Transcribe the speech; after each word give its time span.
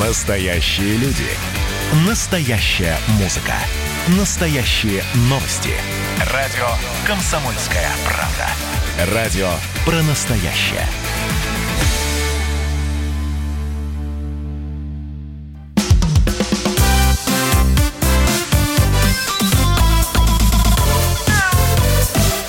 Настоящие 0.00 0.98
люди. 0.98 1.24
Настоящая 2.06 2.98
музыка. 3.18 3.54
Настоящие 4.18 5.02
новости. 5.30 5.70
Радио 6.34 6.66
«Комсомольская 7.06 7.88
правда». 8.04 9.14
Радио 9.14 9.48
про 9.86 10.02
настоящее. 10.02 10.86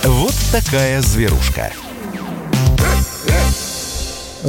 Вот 0.04 0.34
такая 0.52 1.02
зверушка. 1.02 1.72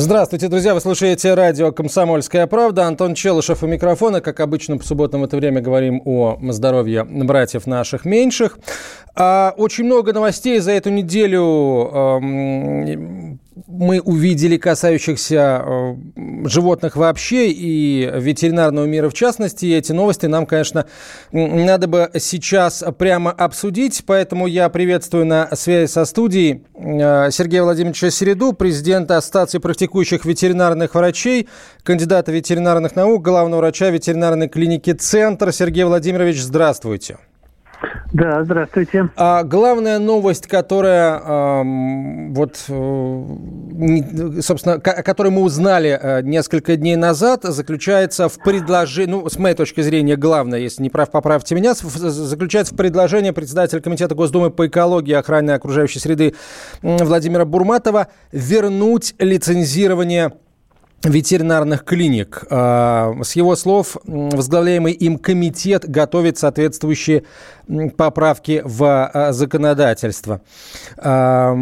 Здравствуйте, 0.01 0.47
друзья! 0.47 0.75
Вы 0.75 0.81
слушаете 0.81 1.35
радио 1.35 1.73
«Комсомольская 1.73 2.47
правда». 2.47 2.87
Антон 2.87 3.15
Челышев 3.15 3.65
у 3.65 3.67
микрофона. 3.67 4.21
Как 4.21 4.39
обычно, 4.39 4.79
по 4.79 4.85
субботам 4.85 5.23
в 5.23 5.25
это 5.25 5.37
время 5.37 5.61
говорим 5.61 6.01
о 6.05 6.39
здоровье 6.53 7.03
братьев 7.03 7.67
наших 7.67 8.05
меньших. 8.05 8.61
А, 9.17 9.53
очень 9.57 9.87
много 9.87 10.13
новостей 10.13 10.61
за 10.61 10.71
эту 10.71 10.91
неделю 10.91 11.91
мы 13.67 14.01
увидели 14.01 14.57
касающихся 14.57 15.63
э, 15.65 15.95
животных 16.45 16.97
вообще 16.97 17.51
и 17.51 18.11
ветеринарного 18.15 18.87
мира 18.87 19.09
в 19.09 19.15
частности. 19.15 19.67
И 19.67 19.75
эти 19.75 19.93
новости 19.93 20.27
нам, 20.27 20.47
конечно, 20.47 20.87
надо 21.33 21.87
бы 21.87 22.11
сейчас 22.19 22.85
прямо 22.99 23.31
обсудить. 23.31 24.03
Поэтому 24.07 24.47
я 24.47 24.69
приветствую 24.69 25.27
на 25.27 25.49
связи 25.55 25.91
со 25.91 26.05
студией 26.05 26.65
э, 26.75 27.31
Сергея 27.31 27.63
Владимировича 27.63 28.11
Середу, 28.11 28.53
президента 28.53 29.17
Ассоциации 29.17 29.59
практикующих 29.59 30.25
ветеринарных 30.25 30.95
врачей, 30.95 31.49
кандидата 31.83 32.33
ветеринарных 32.33 32.97
наук, 32.97 33.23
главного 33.23 33.61
врача 33.61 33.91
ветеринарной 33.91 34.49
клиники 34.49 34.93
«Центр». 34.93 35.53
Сергей 35.53 35.85
Владимирович, 35.85 36.41
здравствуйте. 36.41 37.19
Да, 38.13 38.43
здравствуйте. 38.43 39.11
А 39.17 39.45
главная 39.45 39.99
новость, 39.99 40.47
которая 40.47 41.19
э, 41.19 41.63
вот, 42.31 42.65
э, 42.69 44.41
собственно, 44.41 44.77
о 44.77 45.03
которой 45.03 45.29
мы 45.29 45.43
узнали 45.43 45.99
э, 46.01 46.23
несколько 46.23 46.77
дней 46.77 46.97
назад, 46.97 47.43
заключается 47.45 48.29
в 48.29 48.39
предложении, 48.39 49.13
ну, 49.13 49.29
с 49.29 49.39
моей 49.39 49.55
точки 49.55 49.83
зрения, 49.83 50.17
главное, 50.17 50.59
если 50.59 50.83
не 50.83 50.91
прав, 50.91 51.11
поправьте 51.11 51.55
меня, 51.55 51.75
заключается 51.75 52.75
в 52.75 52.77
предложении 52.77 53.31
председателя 53.31 53.81
Комитета 53.81 54.15
Госдумы 54.15 54.51
по 54.51 54.67
экологии 54.67 55.13
и 55.13 55.15
охране 55.15 55.55
окружающей 55.55 55.99
среды 55.99 56.35
Владимира 56.83 57.45
Бурматова 57.45 58.09
вернуть 58.33 59.15
лицензирование 59.19 60.33
ветеринарных 61.05 61.85
клиник. 61.85 62.45
А, 62.51 63.15
с 63.23 63.37
его 63.37 63.57
слов, 63.57 63.97
возглавляемый 64.05 64.93
им 64.93 65.19
комитет 65.19 65.89
готовит 65.89 66.39
соответствующие 66.39 67.25
поправки 67.97 68.63
в 68.65 68.85
а, 68.85 69.33
законодательство. 69.33 70.41
А, 70.97 71.53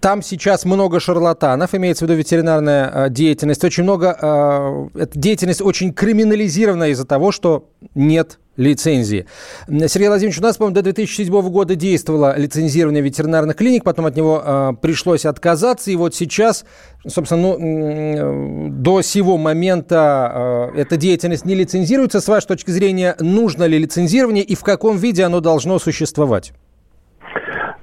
там 0.00 0.22
сейчас 0.22 0.64
много 0.64 1.00
шарлатанов, 1.00 1.74
имеется 1.74 2.04
в 2.04 2.08
виду 2.08 2.18
ветеринарная 2.18 3.08
деятельность. 3.10 3.64
Очень 3.64 3.82
много, 3.82 4.90
деятельность 5.14 5.60
очень 5.60 5.92
криминализирована 5.92 6.90
из-за 6.90 7.04
того, 7.04 7.32
что 7.32 7.68
нет 7.94 8.38
лицензии. 8.56 9.26
Сергей 9.68 10.08
Владимирович, 10.08 10.38
у 10.38 10.42
нас, 10.42 10.56
по-моему, 10.56 10.74
до 10.74 10.82
2007 10.82 11.50
года 11.50 11.74
действовало 11.74 12.38
лицензирование 12.38 13.02
ветеринарных 13.02 13.56
клиник, 13.56 13.84
потом 13.84 14.06
от 14.06 14.16
него 14.16 14.42
э, 14.44 14.72
пришлось 14.80 15.24
отказаться, 15.26 15.90
и 15.90 15.96
вот 15.96 16.14
сейчас, 16.14 16.64
собственно, 17.06 17.56
ну, 17.56 18.70
до 18.70 19.02
сего 19.02 19.36
момента 19.36 20.70
э, 20.74 20.80
эта 20.80 20.96
деятельность 20.96 21.44
не 21.44 21.54
лицензируется. 21.54 22.20
С 22.20 22.28
вашей 22.28 22.46
точки 22.46 22.70
зрения, 22.70 23.16
нужно 23.20 23.64
ли 23.64 23.78
лицензирование 23.78 24.44
и 24.44 24.54
в 24.54 24.62
каком 24.62 24.96
виде 24.96 25.24
оно 25.24 25.40
должно 25.40 25.78
существовать? 25.78 26.52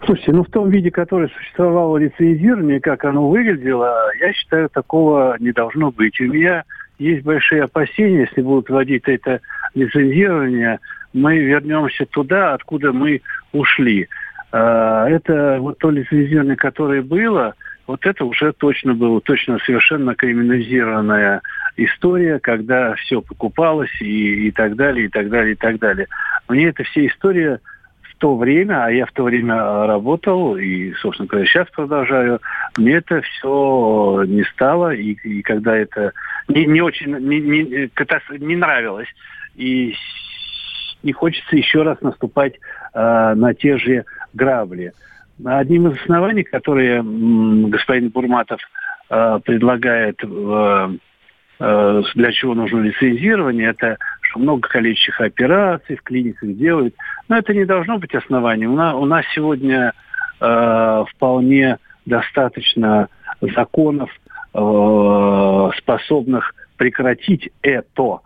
Слушайте, 0.06 0.32
ну 0.32 0.44
в 0.44 0.50
том 0.50 0.70
виде, 0.70 0.90
который 0.90 1.30
существовало 1.30 1.98
лицензирование, 1.98 2.80
как 2.80 3.06
оно 3.06 3.30
выглядело, 3.30 4.12
я 4.20 4.34
считаю, 4.34 4.68
такого 4.70 5.36
не 5.40 5.52
должно 5.52 5.92
быть. 5.92 6.20
У 6.20 6.26
меня 6.26 6.64
есть 6.98 7.24
большие 7.24 7.64
опасения, 7.64 8.22
если 8.22 8.42
будут 8.42 8.70
вводить 8.70 9.04
это 9.06 9.42
лицензирование, 9.74 10.80
мы 11.14 11.38
вернемся 11.38 12.06
туда, 12.06 12.54
откуда 12.54 12.92
мы 12.94 13.22
ушли. 13.52 14.08
А, 14.52 15.08
это 15.10 15.58
вот 15.60 15.78
то 15.80 15.90
лицензирование, 15.90 16.56
которое 16.56 17.02
было, 17.02 17.56
вот 17.88 18.06
это 18.06 18.26
уже 18.26 18.54
точно 18.54 18.94
было, 18.94 19.20
точно 19.22 19.60
совершенно 19.66 20.16
криминализированная 20.16 21.42
история, 21.78 22.40
когда 22.40 22.96
все 22.96 23.22
покупалось 23.22 23.92
и, 24.02 24.48
и 24.48 24.52
так 24.52 24.76
далее, 24.76 25.06
и 25.06 25.10
так 25.10 25.30
далее, 25.30 25.54
и 25.54 25.58
так 25.58 25.80
далее. 25.80 26.08
Мне 26.48 26.68
эта 26.68 26.84
вся 26.84 27.06
история 27.06 27.60
в 28.04 28.16
то 28.18 28.38
время, 28.38 28.86
а 28.86 28.92
я 28.92 29.06
в 29.06 29.12
то 29.12 29.24
время 29.24 29.56
работал 29.88 30.56
и, 30.56 30.94
собственно 31.02 31.28
говоря, 31.28 31.46
сейчас 31.48 31.68
продолжаю, 31.70 32.40
мне 32.78 32.94
это 32.94 33.22
все 33.22 34.24
не 34.28 34.44
стало, 34.44 34.94
и, 34.94 35.14
и 35.24 35.42
когда 35.42 35.76
это 35.76 36.14
не, 36.48 36.66
не 36.66 36.82
очень, 36.82 37.18
не, 37.18 37.40
не, 37.40 37.90
не 38.40 38.56
нравилось, 38.56 39.10
и 39.56 39.96
не 41.04 41.14
хочется 41.14 41.56
еще 41.56 41.84
раз 41.84 42.00
наступать 42.02 42.54
э, 42.94 43.34
на 43.36 43.54
те 43.54 43.78
же 43.78 44.06
грабли. 44.34 44.94
Одним 45.44 45.88
из 45.88 46.00
оснований, 46.02 46.44
которые 46.44 46.98
м, 46.98 47.70
господин 47.70 48.10
Бурматов 48.10 48.60
э, 49.10 49.40
предлагает, 49.44 50.20
э, 50.24 50.90
э, 51.60 52.02
для 52.16 52.32
чего 52.32 52.54
нужно 52.54 52.80
лицензирование, 52.82 53.70
это 53.70 53.98
что 54.22 54.40
много 54.40 54.68
количественных 54.70 55.22
операций 55.22 55.96
в 55.96 56.04
клиниках 56.04 56.56
делают. 56.56 56.96
Но 57.28 57.38
это 57.38 57.54
не 57.54 57.66
должно 57.66 57.98
быть 57.98 58.14
основанием. 58.14 58.74
У 58.74 58.76
нас, 58.76 58.96
у 58.96 59.06
нас 59.06 59.26
сегодня 59.34 59.94
э, 60.40 61.04
вполне 61.10 61.78
достаточно 62.06 63.10
законов, 63.42 64.10
э, 64.54 65.70
способных 65.78 66.54
прекратить 66.78 67.50
это 67.62 68.20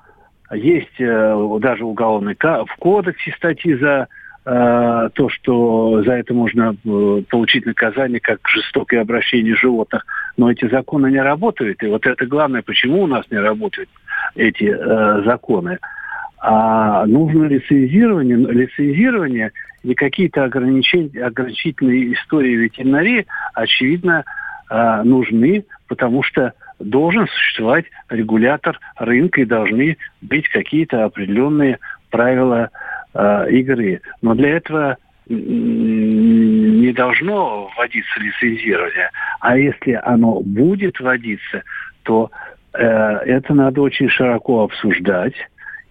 есть 0.52 1.00
э, 1.00 1.58
даже 1.60 1.86
уголовный 1.86 2.36
в 2.40 2.76
кодексе 2.80 3.32
статьи 3.38 3.76
за 3.76 4.08
э, 4.46 5.10
то, 5.14 5.30
что 5.30 6.04
за 6.04 6.14
это 6.14 6.34
можно 6.34 6.76
э, 6.86 7.22
получить 7.30 7.66
наказание 7.66 8.20
как 8.20 8.40
жестокое 8.48 9.02
обращение 9.02 9.56
животных. 9.56 10.06
Но 10.38 10.52
эти 10.52 10.68
законы 10.70 11.10
не 11.10 11.22
работают. 11.22 11.82
И 11.82 11.88
вот 11.88 12.06
это 12.06 12.26
главное, 12.26 12.62
почему 12.62 13.04
у 13.04 13.08
нас 13.08 13.26
не 13.32 13.38
работают 13.38 13.90
эти 14.36 14.66
э, 14.66 15.24
законы. 15.26 15.80
А 16.38 17.08
нужно 17.08 17.46
лицензирование, 17.46 18.38
лицензирование 18.38 19.52
и 19.84 19.96
какие-то 19.96 20.44
ограничительные 20.44 22.14
истории 22.14 22.56
ветеринарии, 22.56 23.26
очевидно, 23.56 24.24
э, 24.70 25.02
нужны, 25.04 25.66
потому 25.88 26.22
что 26.22 26.54
должен 26.80 27.28
существовать 27.28 27.86
регулятор 28.10 28.80
рынка 28.98 29.42
и 29.42 29.46
должны 29.46 29.98
быть 30.22 30.48
какие-то 30.50 31.06
определенные 31.06 31.80
правила 32.10 32.70
э, 33.14 33.52
игры. 33.52 34.02
Но 34.22 34.36
для 34.36 34.58
этого 34.58 34.98
не 35.28 36.94
должно 36.94 37.70
вводиться 37.76 38.20
лицензирование. 38.20 39.10
А 39.40 39.58
если 39.58 39.94
оно 40.04 40.42
будет 40.42 41.00
вводиться, 41.00 41.64
то 42.04 42.30
э, 42.74 42.80
это 42.80 43.54
надо 43.54 43.82
очень 43.82 44.10
широко 44.10 44.64
обсуждать 44.64 45.36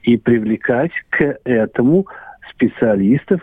и 0.02 0.16
привлекать 0.16 0.92
к 1.10 1.38
этому 1.44 2.06
специалистов, 2.50 3.40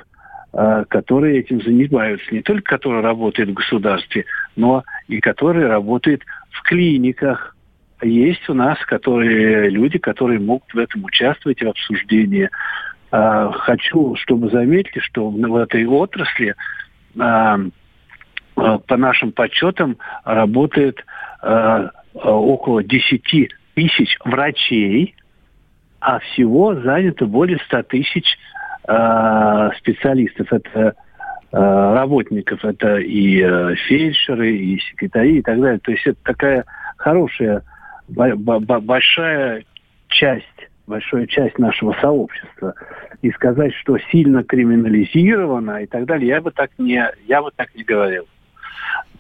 э, 0.54 0.86
которые 0.88 1.40
этим 1.40 1.62
занимаются. 1.62 2.34
Не 2.34 2.42
только 2.42 2.76
которые 2.76 3.02
работают 3.02 3.50
в 3.50 3.56
государстве, 3.56 4.26
но 4.56 4.84
и 5.10 5.20
которые 5.20 5.68
работают 5.68 6.24
в 6.52 6.62
клиниках. 6.64 7.56
Есть 8.02 8.50
у 8.50 8.54
нас 8.54 8.78
которые, 8.86 9.70
люди, 9.70 10.00
которые 10.00 10.40
могут 10.40 10.74
в 10.74 10.78
этом 10.78 11.04
участвовать 11.04 11.62
в 11.62 11.68
обсуждении. 11.68 12.50
А, 13.12 13.52
хочу, 13.52 14.16
чтобы 14.16 14.50
заметили, 14.50 15.00
что 15.00 15.30
в 15.30 15.56
этой 15.56 15.86
отрасли 15.86 16.56
а, 17.20 17.60
по 18.56 18.98
нашим 18.98 19.32
подсчетам 19.32 19.98
работает 20.24 21.04
около 22.14 22.84
10 22.84 23.54
тысяч 23.74 24.18
врачей, 24.24 25.16
а 26.00 26.20
всего 26.20 26.76
занято 26.76 27.26
более 27.26 27.58
100 27.66 27.84
тысяч 27.84 28.38
специалистов. 28.84 30.52
Это 30.52 30.80
Э, 30.80 30.92
работников. 31.58 32.64
Это 32.64 32.98
и 32.98 33.42
э, 33.42 33.76
фельдшеры, 33.88 34.56
и 34.56 34.80
секретари, 34.80 35.40
и 35.40 35.42
так 35.42 35.60
далее. 35.60 35.80
То 35.80 35.92
есть 35.92 36.08
это 36.08 36.20
такая 36.24 36.66
хорошая, 36.98 37.64
большая 38.08 39.64
часть 40.08 40.46
большая 40.88 41.26
часть 41.26 41.58
нашего 41.58 41.96
сообщества. 42.02 42.76
И 43.22 43.32
сказать, 43.32 43.74
что 43.76 43.98
сильно 44.12 44.44
криминализировано 44.44 45.84
и 45.84 45.86
так 45.86 46.06
далее, 46.06 46.28
я 46.28 46.42
бы 46.42 46.52
так 46.52 46.72
не, 46.78 47.04
я 47.28 47.42
бы 47.42 47.52
так 47.56 47.74
не 47.76 47.84
говорил. 47.84 48.28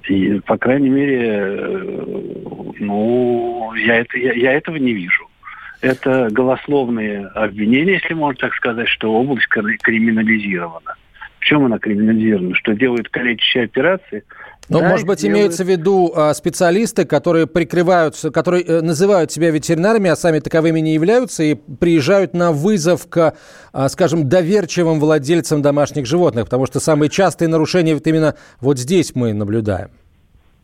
И, 0.09 0.39
по 0.45 0.57
крайней 0.57 0.89
мере, 0.89 1.21
э, 1.21 2.63
ну, 2.79 3.73
я, 3.75 3.97
это, 3.97 4.17
я, 4.17 4.33
я 4.33 4.53
этого 4.53 4.75
не 4.77 4.93
вижу. 4.93 5.27
Это 5.81 6.29
голословные 6.31 7.27
обвинения, 7.27 7.93
если 7.93 8.13
можно 8.13 8.39
так 8.39 8.53
сказать, 8.55 8.87
что 8.87 9.13
область 9.13 9.47
криминализирована. 9.47 10.95
В 11.41 11.45
чем 11.45 11.65
она 11.65 11.79
криминализирована? 11.79 12.53
Что 12.55 12.73
делают 12.73 13.09
калечащие 13.09 13.63
операции? 13.63 14.23
Ну, 14.69 14.79
да, 14.79 14.89
может 14.89 15.07
быть, 15.07 15.21
делают... 15.21 15.37
имеются 15.37 15.65
в 15.65 15.67
виду 15.67 16.13
а, 16.15 16.33
специалисты, 16.35 17.03
которые 17.03 17.47
прикрываются, 17.47 18.29
которые 18.29 18.63
э, 18.63 18.81
называют 18.81 19.31
себя 19.31 19.49
ветеринарами, 19.49 20.11
а 20.11 20.15
сами 20.15 20.37
таковыми 20.37 20.79
не 20.79 20.93
являются, 20.93 21.41
и 21.41 21.55
приезжают 21.55 22.35
на 22.35 22.51
вызов 22.51 23.09
к, 23.09 23.33
а, 23.73 23.89
скажем, 23.89 24.29
доверчивым 24.29 24.99
владельцам 24.99 25.63
домашних 25.63 26.05
животных, 26.05 26.45
потому 26.45 26.67
что 26.67 26.79
самые 26.79 27.09
частые 27.09 27.49
нарушения 27.49 27.95
вот 27.95 28.05
именно 28.05 28.35
вот 28.59 28.77
здесь 28.77 29.15
мы 29.15 29.33
наблюдаем. 29.33 29.89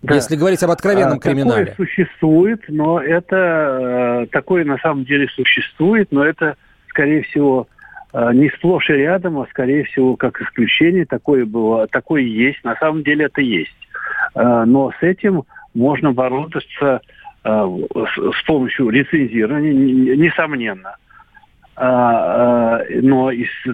Да. 0.03 0.13
Если 0.13 0.35
говорить 0.35 0.62
об 0.62 0.69
откровенном 0.69 1.18
а, 1.18 1.19
криминале. 1.19 1.65
Такое 1.71 1.88
существует, 1.88 2.62
но 2.68 3.01
это 3.01 3.35
э, 3.35 4.27
такое 4.31 4.63
на 4.63 4.77
самом 4.77 5.06
деле 5.06 5.27
существует, 5.29 6.12
но 6.12 6.24
это, 6.24 6.56
скорее 6.89 7.24
всего, 7.24 7.68
не 8.13 8.50
сплошь 8.50 8.89
и 8.89 8.94
рядом, 8.94 9.39
а 9.39 9.48
скорее 9.48 9.83
всего 9.83 10.15
как 10.15 10.42
исключение. 10.42 11.06
Такое 11.06 11.45
было, 11.45 11.88
такое 11.88 12.21
есть. 12.21 12.63
На 12.63 12.75
самом 12.77 13.04
деле 13.04 13.25
это 13.25 13.42
есть. 13.42 13.75
Э, 14.36 14.63
но 14.65 14.92
с 15.00 15.04
этим 15.04 15.44
можно 15.74 16.12
бороться 16.12 16.59
с 17.44 18.44
помощью 18.45 18.89
лицензирования, 18.89 19.71
несомненно. 20.15 20.98
Но 21.77 23.31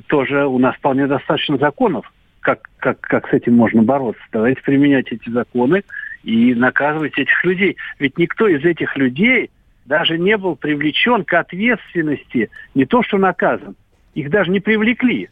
тоже 0.07 0.45
у 0.45 0.59
нас 0.59 0.75
вполне 0.75 1.07
достаточно 1.07 1.57
законов, 1.57 2.12
как, 2.41 2.69
как, 2.77 3.00
как 3.00 3.29
с 3.29 3.33
этим 3.33 3.56
можно 3.56 3.81
бороться. 3.81 4.21
Давайте 4.31 4.62
применять 4.62 5.12
эти 5.12 5.29
законы 5.29 5.83
и 6.24 6.53
наказывать 6.53 7.18
этих 7.18 7.44
людей. 7.44 7.77
Ведь 8.00 8.18
никто 8.18 8.47
из 8.47 8.63
этих 8.63 8.95
людей 8.95 9.50
даже 9.86 10.18
не 10.18 10.38
был 10.38 10.56
привлечен 10.56 11.24
к 11.24 11.33
ответственности, 11.33 12.50
не 12.75 12.86
то 12.86 13.03
что 13.03 13.18
наказан, 13.18 13.75
их 14.15 14.30
даже 14.30 14.51
не 14.51 14.60
привлекли. 14.60 15.30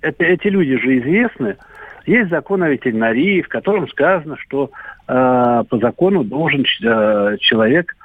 Это, 0.00 0.24
эти 0.24 0.48
люди 0.48 0.76
же 0.78 0.98
известны. 0.98 1.56
Есть 2.06 2.30
закон 2.30 2.62
о 2.62 2.68
ветеринарии, 2.68 3.42
в 3.42 3.48
котором 3.48 3.88
сказано, 3.88 4.36
что 4.38 4.70
э, 5.06 5.64
по 5.68 5.78
закону 5.78 6.24
должен 6.24 6.64
э, 6.64 7.36
человек 7.40 7.96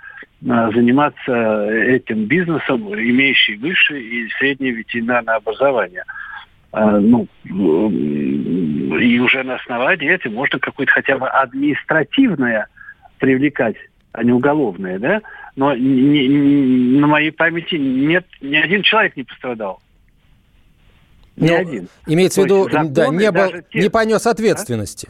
э, 0.41 0.45
заниматься 0.45 1.65
этим 1.71 2.25
бизнесом, 2.25 2.93
имеющий 2.93 3.55
высшее 3.57 4.03
и 4.03 4.29
среднее 4.37 4.73
ветеринарное 4.73 5.35
образование. 5.35 6.03
А, 6.71 6.99
ну, 6.99 7.27
и 7.45 9.19
уже 9.19 9.43
на 9.43 9.55
основании 9.55 10.11
этого 10.11 10.33
можно 10.33 10.59
какое-то 10.59 10.91
хотя 10.91 11.17
бы 11.17 11.27
административное 11.27 12.67
привлекать, 13.19 13.77
а 14.11 14.23
не 14.23 14.31
уголовное, 14.31 14.99
да? 14.99 15.21
Но 15.55 15.73
не, 15.75 16.27
не, 16.27 16.99
на 16.99 17.07
моей 17.07 17.31
памяти 17.31 17.75
нет, 17.75 18.27
ни 18.41 18.57
один 18.57 18.83
человек 18.83 19.15
не 19.15 19.23
пострадал. 19.23 19.81
Ни 21.37 21.49
Но, 21.49 21.55
один. 21.55 21.87
Имеется 22.05 22.41
в 22.41 22.45
виду, 22.45 22.67
да, 22.69 23.07
не, 23.07 23.31
был, 23.31 23.49
те... 23.71 23.79
не 23.79 23.89
понес 23.89 24.27
ответственности. 24.27 25.07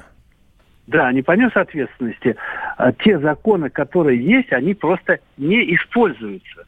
Да? 0.86 1.06
да, 1.06 1.12
не 1.12 1.24
понес 1.24 1.52
ответственности. 1.56 2.36
А 2.78 2.94
те 2.94 3.18
законы, 3.20 3.70
которые 3.70 4.24
есть, 4.24 4.54
они 4.54 4.76
просто 4.76 5.20
не 5.38 5.76
используются. 5.76 6.66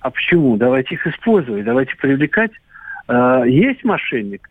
А 0.00 0.10
почему? 0.10 0.56
Давайте 0.56 0.94
их 0.94 1.06
использовать, 1.06 1.64
давайте 1.64 1.96
привлекать 1.96 2.52
Э, 3.08 3.42
есть 3.46 3.84
мошенник, 3.84 4.48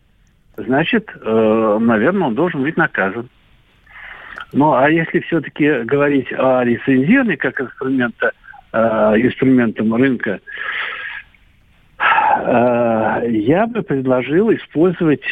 значит, 0.57 1.09
э, 1.19 1.77
наверное, 1.81 2.27
он 2.27 2.35
должен 2.35 2.61
быть 2.61 2.77
наказан. 2.77 3.29
Ну, 4.51 4.73
а 4.73 4.89
если 4.89 5.19
все-таки 5.21 5.83
говорить 5.83 6.31
о 6.31 6.63
лицензировании 6.63 7.35
как 7.35 7.59
инструмента, 7.59 8.31
э, 8.71 8.77
инструментом 8.77 9.95
рынка, 9.95 10.39
я 12.05 13.67
бы 13.67 13.81
предложил 13.83 14.51
использовать, 14.53 15.23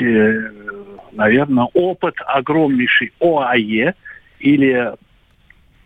наверное, 1.11 1.67
опыт 1.73 2.15
огромнейший 2.25 3.11
ОАЕ 3.19 3.95
или 4.39 4.93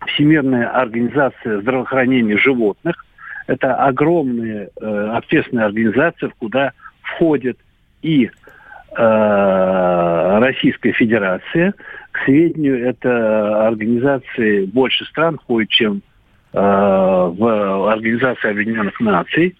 Всемирная 0.07 0.69
организация 0.69 1.61
здравоохранения 1.61 2.37
животных. 2.37 3.03
Это 3.47 3.75
огромная 3.75 4.69
общественная 4.79 5.65
организация, 5.65 6.31
куда 6.37 6.73
входит 7.01 7.57
и 8.05 8.29
э, 8.97 10.39
Российская 10.39 10.91
Федерация. 10.93 11.73
К 12.11 12.23
сведению, 12.25 12.87
это 12.87 13.67
организации 13.67 14.65
больше 14.65 15.05
стран 15.05 15.37
входит, 15.39 15.69
чем 15.69 16.01
э, 16.53 16.59
в 16.59 17.91
Организацию 17.91 18.51
Объединенных 18.51 18.99
Наций. 18.99 19.55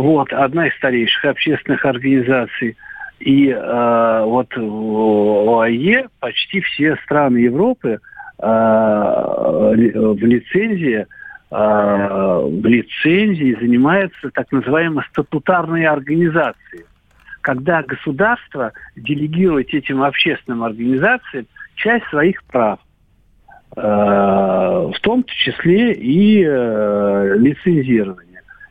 Вот, 0.00 0.32
одна 0.32 0.68
из 0.68 0.74
старейших 0.76 1.24
общественных 1.24 1.84
организаций. 1.84 2.76
И 3.18 3.48
э, 3.48 4.22
вот 4.24 4.48
в 4.56 5.60
ОАЕ 5.60 6.08
почти 6.20 6.60
все 6.62 6.96
страны 7.04 7.38
Европы 7.38 7.98
э, 8.38 8.42
в 8.42 10.24
лицензии 10.24 11.06
Э, 11.50 12.42
в 12.44 12.64
лицензии 12.64 13.56
занимаются 13.60 14.30
так 14.30 14.50
называемые 14.52 15.04
статутарные 15.10 15.88
организации. 15.88 16.86
Когда 17.40 17.82
государство 17.82 18.72
делегирует 18.94 19.74
этим 19.74 20.02
общественным 20.02 20.62
организациям 20.62 21.46
часть 21.74 22.06
своих 22.06 22.44
прав, 22.44 22.78
э, 23.76 23.80
в 23.80 25.00
том 25.00 25.24
числе 25.24 25.92
и 25.94 26.44
э, 26.46 27.34
лицензирование. 27.38 28.29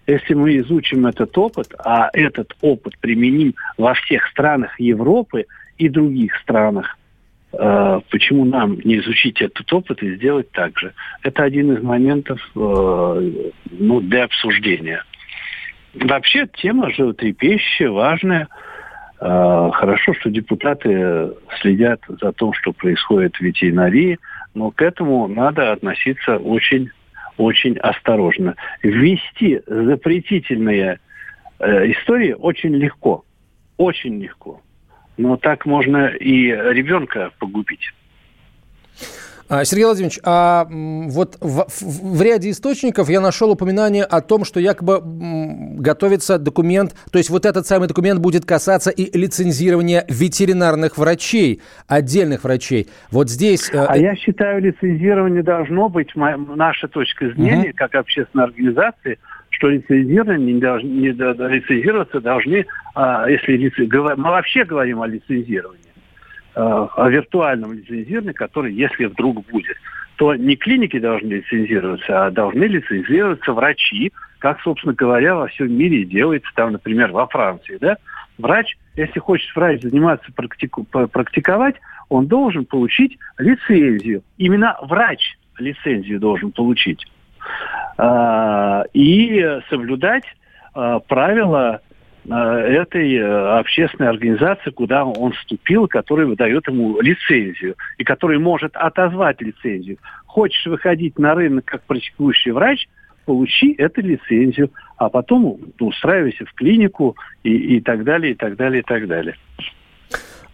Если 0.10 0.34
мы 0.34 0.58
изучим 0.58 1.06
этот 1.06 1.38
опыт, 1.38 1.74
а 1.78 2.10
этот 2.14 2.56
опыт 2.62 2.98
применим 3.00 3.54
во 3.78 3.94
всех 3.94 4.28
странах 4.28 4.80
Европы 4.80 5.46
и 5.78 5.88
других 5.90 6.36
странах 6.38 6.98
Э, 7.52 8.00
почему 8.10 8.46
нам 8.46 8.78
не 8.84 8.98
изучить 8.98 9.42
этот 9.42 9.72
опыт 9.74 10.04
и 10.04 10.16
сделать 10.16 10.52
так 10.52 10.78
же? 10.78 10.94
Это 11.24 11.44
один 11.44 11.74
из 11.74 11.82
моментов 11.82 12.40
э, 12.56 13.32
ну, 13.72 14.02
для 14.02 14.26
обсуждения. 14.26 15.04
Вообще 15.96 16.48
тема 16.48 16.92
животрепещущая, 16.92 17.90
важная. 17.90 18.48
Э, 19.20 19.70
хорошо, 19.74 20.14
что 20.14 20.30
депутаты 20.30 21.32
следят 21.60 22.02
за 22.08 22.34
тем, 22.34 22.54
что 22.54 22.72
происходит 22.72 23.36
в 23.36 23.42
ветеринарии, 23.42 24.20
но 24.54 24.70
к 24.70 24.82
этому 24.84 25.28
надо 25.28 25.72
относиться 25.72 26.38
очень, 26.38 26.92
очень 27.40 27.78
осторожно. 27.78 28.56
Ввести 28.84 29.62
запретительные 29.66 31.00
истории 31.60 32.34
очень 32.34 32.76
легко. 32.76 33.24
Очень 33.78 34.22
легко. 34.22 34.62
Но 35.18 35.38
так 35.38 35.66
можно 35.66 36.08
и 36.08 36.48
ребенка 36.48 37.32
погубить. 37.40 37.94
А, 39.50 39.66
Сергей 39.66 39.86
Владимирович, 39.86 40.20
а 40.24 40.68
вот 40.70 41.38
в, 41.42 41.66
в, 41.68 42.18
в 42.18 42.22
ряде 42.22 42.52
источников 42.52 43.10
я 43.10 43.20
нашел 43.20 43.50
упоминание 43.50 44.04
о 44.04 44.22
том, 44.22 44.46
что 44.46 44.60
якобы 44.60 45.02
готовится 45.04 46.38
документ, 46.38 46.94
то 47.12 47.18
есть 47.18 47.32
вот 47.32 47.48
этот 47.48 47.66
самый 47.66 47.88
документ 47.88 48.20
будет 48.20 48.46
касаться 48.46 48.92
и 48.92 49.18
лицензирования 49.18 50.06
ветеринарных 50.08 51.00
врачей, 51.00 51.62
отдельных 51.88 52.44
врачей. 52.44 52.90
Вот 53.10 53.32
здесь... 53.32 53.72
Э, 53.74 53.86
а 53.90 53.98
э... 53.98 54.02
я 54.02 54.16
считаю, 54.16 54.62
лицензирование 54.62 55.42
должно 55.42 55.90
быть, 55.90 56.16
наша 56.16 56.88
точка 56.88 57.32
зрения, 57.32 57.70
угу. 57.70 57.78
как 57.78 57.96
общественной 57.96 58.46
организации, 58.46 59.18
что 59.50 59.70
лицензирование 59.70 60.54
не, 60.54 60.60
должны, 60.60 60.88
не 60.88 61.08
лицензироваться 61.08 62.22
должны, 62.22 62.68
а, 62.94 63.28
если 63.28 63.54
лицензи... 63.54 63.90
мы 63.96 64.30
вообще 64.30 64.64
говорим 64.64 65.02
о 65.02 65.08
лицензировании, 65.08 65.89
о 66.56 67.10
виртуальном 67.10 67.74
лицензировании, 67.74 68.34
который, 68.34 68.74
если 68.74 69.06
вдруг 69.06 69.46
будет, 69.48 69.78
то 70.16 70.36
не 70.36 70.56
клиники 70.56 71.00
должны 71.00 71.34
лицензироваться, 71.34 72.26
а 72.26 72.32
должны 72.32 72.66
лицензироваться 72.66 73.54
врачи, 73.54 74.12
как, 74.40 74.60
собственно 74.62 74.94
говоря, 74.94 75.36
во 75.36 75.48
всем 75.48 75.72
мире 75.72 76.04
делается, 76.04 76.50
там, 76.56 76.74
например, 76.74 77.12
во 77.12 77.28
Франции, 77.28 77.78
да? 77.80 77.98
Врач, 78.38 78.78
если 78.96 79.20
хочет 79.20 79.54
врач 79.56 79.82
заниматься 79.82 80.32
практику, 80.34 80.84
практиковать, 80.84 81.76
он 82.10 82.28
должен 82.28 82.66
получить 82.66 83.18
лицензию. 83.38 84.24
Именно 84.38 84.78
врач 84.82 85.38
лицензию 85.58 86.20
должен 86.20 86.52
получить. 86.52 87.06
А, 87.98 88.84
и 88.94 89.60
соблюдать 89.70 90.24
а, 90.74 91.00
правила 91.00 91.82
этой 92.28 93.60
общественной 93.60 94.10
организации, 94.10 94.72
куда 94.72 95.06
он 95.06 95.32
вступил, 95.34 95.88
которая 95.88 96.28
выдает 96.28 96.68
ему 96.68 97.00
лицензию, 97.02 97.76
и 97.98 98.04
который 98.04 98.40
может 98.40 98.76
отозвать 98.76 99.42
лицензию. 99.42 99.98
Хочешь 100.26 100.66
выходить 100.66 101.18
на 101.18 101.34
рынок 101.34 101.66
как 101.66 101.84
практикующий 101.84 102.52
врач, 102.52 102.88
получи 103.26 103.74
эту 103.78 104.02
лицензию, 104.02 104.72
а 104.98 105.10
потом 105.10 105.60
устраивайся 105.80 106.46
в 106.46 106.54
клинику 106.54 107.16
и, 107.44 107.78
и 107.78 107.82
так 107.82 108.04
далее, 108.04 108.34
и 108.34 108.36
так 108.36 108.56
далее, 108.56 108.82
и 108.82 108.84
так 108.84 109.08
далее. 109.08 109.36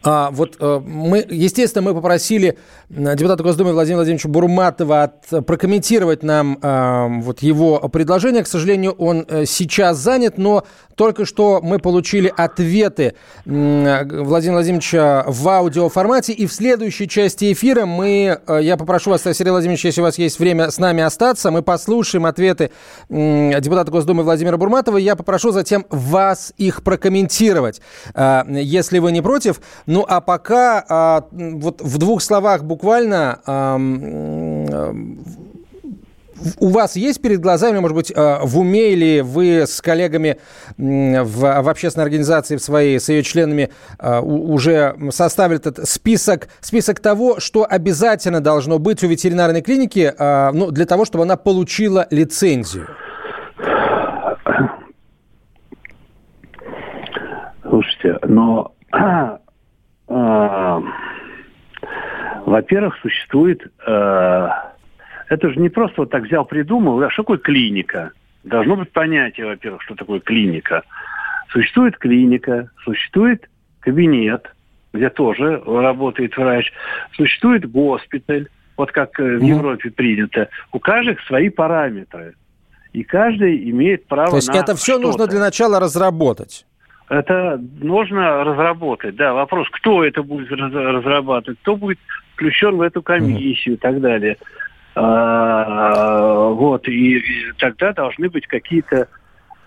А, 0.05 0.29
вот 0.29 0.57
э, 0.59 0.81
мы, 0.85 1.25
естественно, 1.29 1.81
мы 1.81 1.95
попросили 1.95 2.59
депутата 2.89 3.41
Госдумы 3.41 3.73
Владимира 3.73 3.97
Владимировича 3.97 4.29
Бурматова 4.29 5.03
от, 5.03 5.45
прокомментировать 5.47 6.21
нам 6.21 6.59
э, 6.61 7.21
вот 7.21 7.41
его 7.41 7.79
предложение. 7.89 8.43
К 8.43 8.47
сожалению, 8.47 8.91
он 8.91 9.25
э, 9.27 9.45
сейчас 9.45 9.97
занят, 9.97 10.37
но 10.37 10.63
только 10.95 11.25
что 11.25 11.59
мы 11.61 11.79
получили 11.79 12.33
ответы 12.35 13.15
Владимира 13.45 14.53
Владимировича 14.53 15.25
в 15.27 15.47
аудиоформате, 15.47 16.33
и 16.33 16.47
в 16.47 16.53
следующей 16.53 17.07
части 17.07 17.51
эфира 17.51 17.85
мы, 17.85 18.39
э, 18.47 18.59
я 18.61 18.77
попрошу 18.77 19.11
вас, 19.11 19.23
Сергей 19.23 19.51
Владимирович, 19.51 19.85
если 19.85 20.01
у 20.01 20.03
вас 20.03 20.17
есть 20.17 20.39
время 20.39 20.71
с 20.71 20.77
нами 20.77 21.03
остаться, 21.03 21.51
мы 21.51 21.61
послушаем 21.61 22.25
ответы 22.25 22.71
депутата 23.09 23.91
Госдумы 23.91 24.23
Владимира 24.23 24.57
Бурматова, 24.57 24.97
я 24.97 25.15
попрошу 25.15 25.51
затем 25.51 25.85
вас 25.89 26.53
их 26.57 26.83
прокомментировать, 26.83 27.81
э, 28.13 28.43
если 28.49 28.99
вы 28.99 29.11
не 29.11 29.21
против. 29.21 29.61
Ну, 29.85 30.05
а 30.07 30.21
пока 30.21 30.85
а, 30.87 31.27
вот 31.31 31.81
в 31.81 31.97
двух 31.97 32.21
словах 32.21 32.63
буквально 32.63 33.39
у 36.59 36.69
вас 36.69 36.95
есть 36.95 37.21
перед 37.21 37.39
глазами, 37.39 37.79
может 37.79 37.95
быть, 37.95 38.13
а, 38.15 38.39
в 38.43 38.59
уме 38.59 38.93
или 38.93 39.21
вы 39.21 39.65
с 39.67 39.81
коллегами 39.81 40.37
в, 40.77 41.61
в 41.61 41.69
общественной 41.69 42.05
организации 42.05 42.57
в 42.57 42.61
своей, 42.61 42.99
с 42.99 43.09
ее 43.09 43.23
членами 43.23 43.69
а, 43.97 44.21
уже 44.21 44.95
составили 45.09 45.57
этот 45.57 45.87
список, 45.87 46.47
список 46.61 46.99
того, 46.99 47.39
что 47.39 47.65
обязательно 47.69 48.41
должно 48.41 48.79
быть 48.79 49.03
у 49.03 49.07
ветеринарной 49.07 49.61
клиники 49.61 50.13
ну, 50.53 50.71
для 50.71 50.85
того, 50.85 51.05
чтобы 51.05 51.23
она 51.23 51.37
получила 51.37 52.07
лицензию? 52.09 52.87
Слушайте, 57.63 58.17
но 58.27 58.73
э, 60.07 60.79
во-первых, 62.45 62.95
существует... 63.01 63.61
Э, 63.85 64.47
это 65.27 65.49
же 65.49 65.59
не 65.59 65.69
просто 65.69 66.01
вот 66.01 66.11
так 66.11 66.23
взял, 66.23 66.45
придумал. 66.45 67.01
А 67.01 67.09
что 67.09 67.23
такое 67.23 67.37
клиника? 67.37 68.11
Должно 68.43 68.75
быть 68.75 68.91
понятие, 68.91 69.47
во-первых, 69.47 69.81
что 69.81 69.95
такое 69.95 70.19
клиника. 70.19 70.83
Существует 71.49 71.97
клиника, 71.97 72.69
существует 72.83 73.49
кабинет, 73.79 74.51
где 74.93 75.09
тоже 75.09 75.61
работает 75.65 76.35
врач. 76.37 76.71
Существует 77.13 77.69
госпиталь, 77.69 78.47
вот 78.77 78.91
как 78.91 79.19
э, 79.19 79.37
в 79.37 79.41
Европе 79.41 79.89
принято. 79.89 80.49
У 80.71 80.79
каждых 80.79 81.21
свои 81.21 81.49
параметры. 81.49 82.35
И 82.93 83.03
каждый 83.03 83.69
имеет 83.71 84.05
право 84.07 84.31
То 84.31 84.35
есть 84.37 84.47
на 84.47 84.57
это 84.57 84.75
все 84.75 84.93
что-то. 84.93 85.07
нужно 85.07 85.27
для 85.27 85.39
начала 85.39 85.79
разработать? 85.79 86.65
Это 87.09 87.61
нужно 87.81 88.43
разработать, 88.43 89.15
да. 89.15 89.33
Вопрос, 89.33 89.67
кто 89.71 90.03
это 90.03 90.23
будет 90.23 90.51
разрабатывать, 90.51 91.59
кто 91.59 91.75
будет 91.75 91.99
включен 92.33 92.77
в 92.77 92.81
эту 92.81 93.01
комиссию 93.01 93.75
и 93.75 93.77
так 93.77 93.99
далее. 94.01 94.37
А, 94.95 96.49
вот, 96.49 96.87
и, 96.87 97.17
и 97.17 97.21
тогда 97.59 97.91
должны 97.91 98.29
быть 98.29 98.47
какие-то 98.47 99.07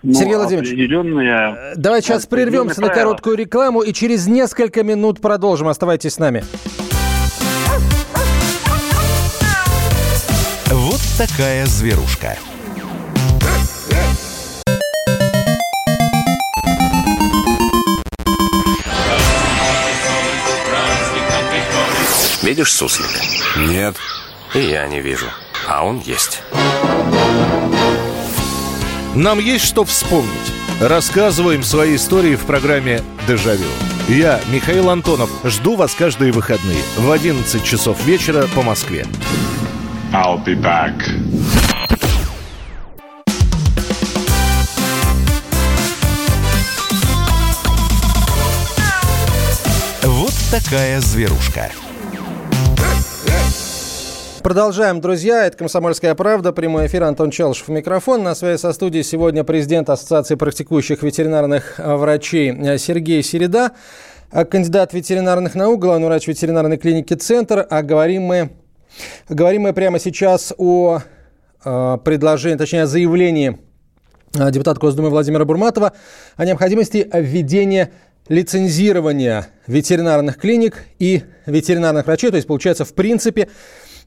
ну, 0.01 0.13
Сергей 0.13 0.35
Владимирович, 0.35 0.71
определенные... 0.71 1.55
Э, 1.57 1.73
давай 1.75 2.01
сейчас 2.01 2.25
прервемся 2.25 2.75
правила. 2.77 2.89
на 2.89 2.95
короткую 2.95 3.35
рекламу 3.35 3.81
и 3.81 3.91
через 3.91 4.27
несколько 4.27 4.83
минут 4.83 5.21
продолжим. 5.21 5.67
Оставайтесь 5.67 6.13
с 6.13 6.19
нами. 6.19 6.43
Вот 10.71 11.01
такая 11.17 11.65
зверушка. 11.65 12.37
Видишь 22.41 22.71
суслика? 22.71 23.19
Нет. 23.57 23.95
И 24.53 24.59
я 24.59 24.87
не 24.87 24.99
вижу. 24.99 25.27
А 25.67 25.85
он 25.85 25.99
есть. 25.99 26.41
Нам 29.15 29.39
есть 29.39 29.65
что 29.65 29.83
вспомнить. 29.85 30.29
Рассказываем 30.81 31.61
свои 31.61 31.95
истории 31.95 32.35
в 32.35 32.45
программе 32.45 33.01
«Дежавю». 33.27 33.67
Я, 34.07 34.39
Михаил 34.51 34.89
Антонов, 34.89 35.29
жду 35.43 35.75
вас 35.75 35.93
каждые 35.93 36.31
выходные 36.31 36.81
в 36.97 37.11
11 37.11 37.63
часов 37.63 38.03
вечера 38.05 38.47
по 38.55 38.63
Москве. 38.63 39.05
I'll 40.11 40.43
be 40.43 40.55
back. 40.55 40.95
Вот 50.03 50.33
такая 50.49 51.01
зверушка. 51.01 51.71
Продолжаем, 54.49 54.99
друзья. 54.99 55.45
Это 55.45 55.57
«Комсомольская 55.57 56.15
правда». 56.15 56.51
Прямой 56.51 56.87
эфир. 56.87 57.03
Антон 57.03 57.29
Челышев. 57.29 57.67
Микрофон. 57.67 58.23
На 58.23 58.33
связи 58.33 58.59
со 58.59 58.73
студией 58.73 59.03
сегодня 59.03 59.43
президент 59.43 59.91
Ассоциации 59.91 60.33
практикующих 60.33 61.03
ветеринарных 61.03 61.79
э, 61.79 61.93
врачей 61.93 62.51
э, 62.51 62.79
Сергей 62.79 63.21
Середа, 63.21 63.73
э, 64.31 64.45
кандидат 64.45 64.91
ветеринарных 64.91 65.53
наук, 65.53 65.79
главный 65.79 66.07
врач 66.07 66.25
ветеринарной 66.25 66.77
клиники 66.77 67.13
«Центр». 67.13 67.67
А 67.69 67.83
говорим 67.83 68.23
мы, 68.23 68.49
говорим 69.29 69.61
мы 69.61 69.73
прямо 69.73 69.99
сейчас 69.99 70.51
о 70.57 71.03
предложении, 71.63 72.57
точнее, 72.57 72.83
о 72.83 72.87
заявлении 72.87 73.59
депутата 74.33 74.79
Госдумы 74.79 75.11
Владимира 75.11 75.45
Бурматова 75.45 75.93
о 76.37 76.45
необходимости 76.45 77.07
введения 77.13 77.91
лицензирования 78.29 79.45
ветеринарных 79.67 80.37
клиник 80.37 80.85
и 80.97 81.21
ветеринарных 81.45 82.07
врачей. 82.07 82.31
То 82.31 82.37
есть, 82.37 82.47
получается, 82.47 82.83
в 82.83 82.95
принципе, 82.95 83.47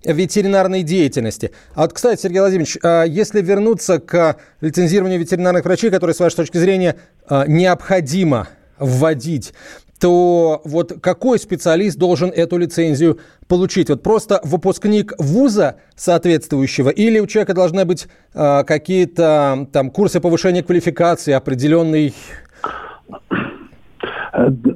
ветеринарной 0.05 0.83
деятельности. 0.83 1.53
А 1.75 1.83
вот, 1.83 1.93
кстати, 1.93 2.21
Сергей 2.21 2.41
Владимирович, 2.41 2.79
а 2.83 3.05
если 3.05 3.41
вернуться 3.41 3.99
к 3.99 4.37
лицензированию 4.61 5.21
ветеринарных 5.21 5.65
врачей, 5.65 5.91
которые, 5.91 6.15
с 6.15 6.21
вашей 6.21 6.37
точки 6.37 6.59
зрения, 6.59 6.97
а, 7.29 7.47
необходимо 7.47 8.49
вводить, 8.79 9.55
то 10.03 10.61
вот 10.65 10.95
какой 11.01 11.39
специалист 11.39 11.97
должен 11.97 12.31
эту 12.31 12.59
лицензию 12.59 13.21
получить? 13.47 13.89
Вот 13.89 14.03
просто 14.03 14.41
выпускник 14.43 15.13
вуза 15.17 15.77
соответствующего 15.95 16.91
или 16.91 17.21
у 17.21 17.29
человека 17.29 17.55
должны 17.55 17.85
быть 17.85 18.09
э, 18.35 18.65
какие-то 18.65 19.69
там 19.73 19.91
курсы 19.91 20.21
повышения 20.21 20.65
квалификации, 20.65 21.33
определенный... 21.33 22.15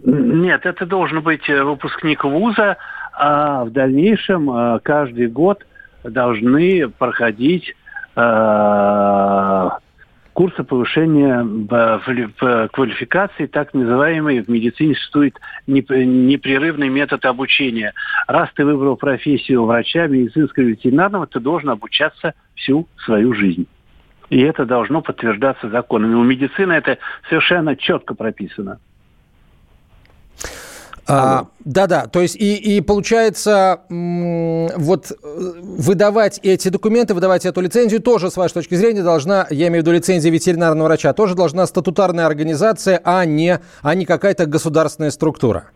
Нет, 0.04 0.64
это 0.64 0.87
должен 0.87 1.23
быть 1.23 1.49
э, 1.49 1.61
выпускник 1.64 2.23
вуза, 2.23 2.76
а 3.16 3.64
в 3.64 3.70
дальнейшем 3.70 4.50
э, 4.50 4.80
каждый 4.82 5.28
год 5.28 5.64
должны 6.04 6.88
проходить 6.88 7.75
э, 8.14 9.68
курсы 10.35 10.62
повышения 10.64 11.42
квалификации, 12.68 13.46
так 13.46 13.73
называемый 13.73 14.42
в 14.42 14.49
медицине 14.49 14.94
существует 14.94 15.40
непрерывный 15.66 16.90
метод 16.90 17.25
обучения. 17.25 17.94
Раз 18.28 18.50
ты 18.54 18.66
выбрал 18.66 18.96
профессию 18.96 19.64
врача, 19.64 20.06
медицинского 20.06 20.64
ветеринарного, 20.64 21.26
ты 21.26 21.40
должен 21.40 21.70
обучаться 21.70 22.35
всю 22.54 22.87
свою 23.06 23.32
жизнь. 23.32 23.66
И 24.28 24.40
это 24.42 24.66
должно 24.66 25.00
подтверждаться 25.00 25.70
законами. 25.70 26.14
У 26.14 26.23
медицины 26.23 26.75
это 26.75 26.99
совершенно 27.30 27.75
четко 27.75 28.14
прописано. 28.14 28.78
А, 31.08 31.46
да-да, 31.64 32.06
то 32.06 32.20
есть 32.20 32.34
и, 32.34 32.56
и 32.56 32.80
получается 32.80 33.80
вот 33.88 35.12
выдавать 35.22 36.40
эти 36.42 36.68
документы, 36.68 37.14
выдавать 37.14 37.46
эту 37.46 37.60
лицензию 37.60 38.02
тоже, 38.02 38.30
с 38.30 38.36
вашей 38.36 38.54
точки 38.54 38.75
зрения, 38.75 39.02
должна, 39.02 39.46
я 39.50 39.68
имею 39.68 39.82
в 39.82 39.86
виду 39.86 39.92
лицензия 39.92 40.32
ветеринарного 40.32 40.88
врача, 40.88 41.12
тоже 41.12 41.34
должна 41.36 41.66
статутарная 41.66 42.26
организация, 42.26 43.00
а 43.04 43.25
не, 43.25 43.60
а 43.82 43.94
не 43.94 44.04
какая-то 44.04 44.46
государственная 44.46 45.12
структура. 45.12 45.70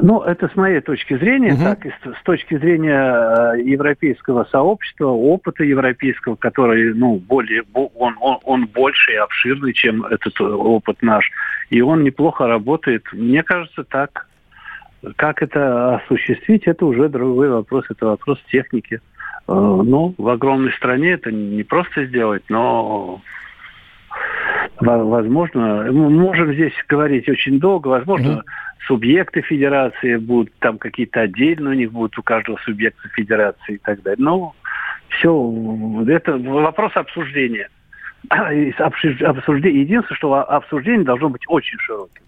Ну, 0.00 0.22
это 0.22 0.48
с 0.48 0.56
моей 0.56 0.80
точки 0.80 1.16
зрения, 1.18 1.52
угу. 1.52 1.64
так 1.64 1.84
и 1.84 1.90
с, 1.90 2.18
с 2.18 2.22
точки 2.22 2.56
зрения 2.56 3.54
э, 3.56 3.60
европейского 3.62 4.44
сообщества, 4.44 5.08
опыта 5.08 5.64
европейского, 5.64 6.36
который, 6.36 6.94
ну, 6.94 7.16
более, 7.16 7.62
он, 7.74 8.16
он, 8.20 8.38
он 8.44 8.66
больше 8.66 9.12
и 9.12 9.16
обширный, 9.16 9.74
чем 9.74 10.06
этот 10.06 10.40
опыт 10.40 11.02
наш, 11.02 11.30
и 11.68 11.82
он 11.82 12.04
неплохо 12.04 12.46
работает. 12.46 13.04
Мне 13.12 13.42
кажется, 13.42 13.84
так. 13.84 14.28
Как 15.16 15.42
это 15.42 15.96
осуществить, 15.96 16.62
это 16.66 16.86
уже 16.86 17.08
другой 17.08 17.50
вопрос, 17.50 17.84
это 17.90 18.06
вопрос 18.06 18.38
техники. 18.50 19.00
Э, 19.46 19.52
ну, 19.52 20.14
в 20.16 20.28
огромной 20.28 20.72
стране 20.72 21.10
это 21.12 21.30
не 21.30 21.64
просто 21.64 22.06
сделать, 22.06 22.44
но 22.48 23.20
возможно, 24.80 25.88
мы 25.90 26.08
можем 26.08 26.54
здесь 26.54 26.72
говорить 26.88 27.28
очень 27.28 27.58
долго, 27.60 27.88
возможно, 27.88 28.30
mm 28.30 28.42
субъекты 28.86 29.42
федерации 29.42 30.16
будут, 30.16 30.52
там 30.58 30.78
какие-то 30.78 31.20
отдельные 31.20 31.70
у 31.70 31.76
них 31.76 31.92
будут 31.92 32.18
у 32.18 32.22
каждого 32.22 32.58
субъекта 32.64 33.08
федерации 33.10 33.74
и 33.74 33.78
так 33.78 34.02
далее. 34.02 34.24
Но 34.24 34.54
все, 35.08 36.04
это 36.08 36.36
вопрос 36.38 36.92
обсуждения. 36.94 37.68
Обсуждение. 38.78 39.82
Единственное, 39.82 40.16
что 40.16 40.34
обсуждение 40.34 41.04
должно 41.04 41.28
быть 41.28 41.42
очень 41.48 41.78
широким. 41.78 42.22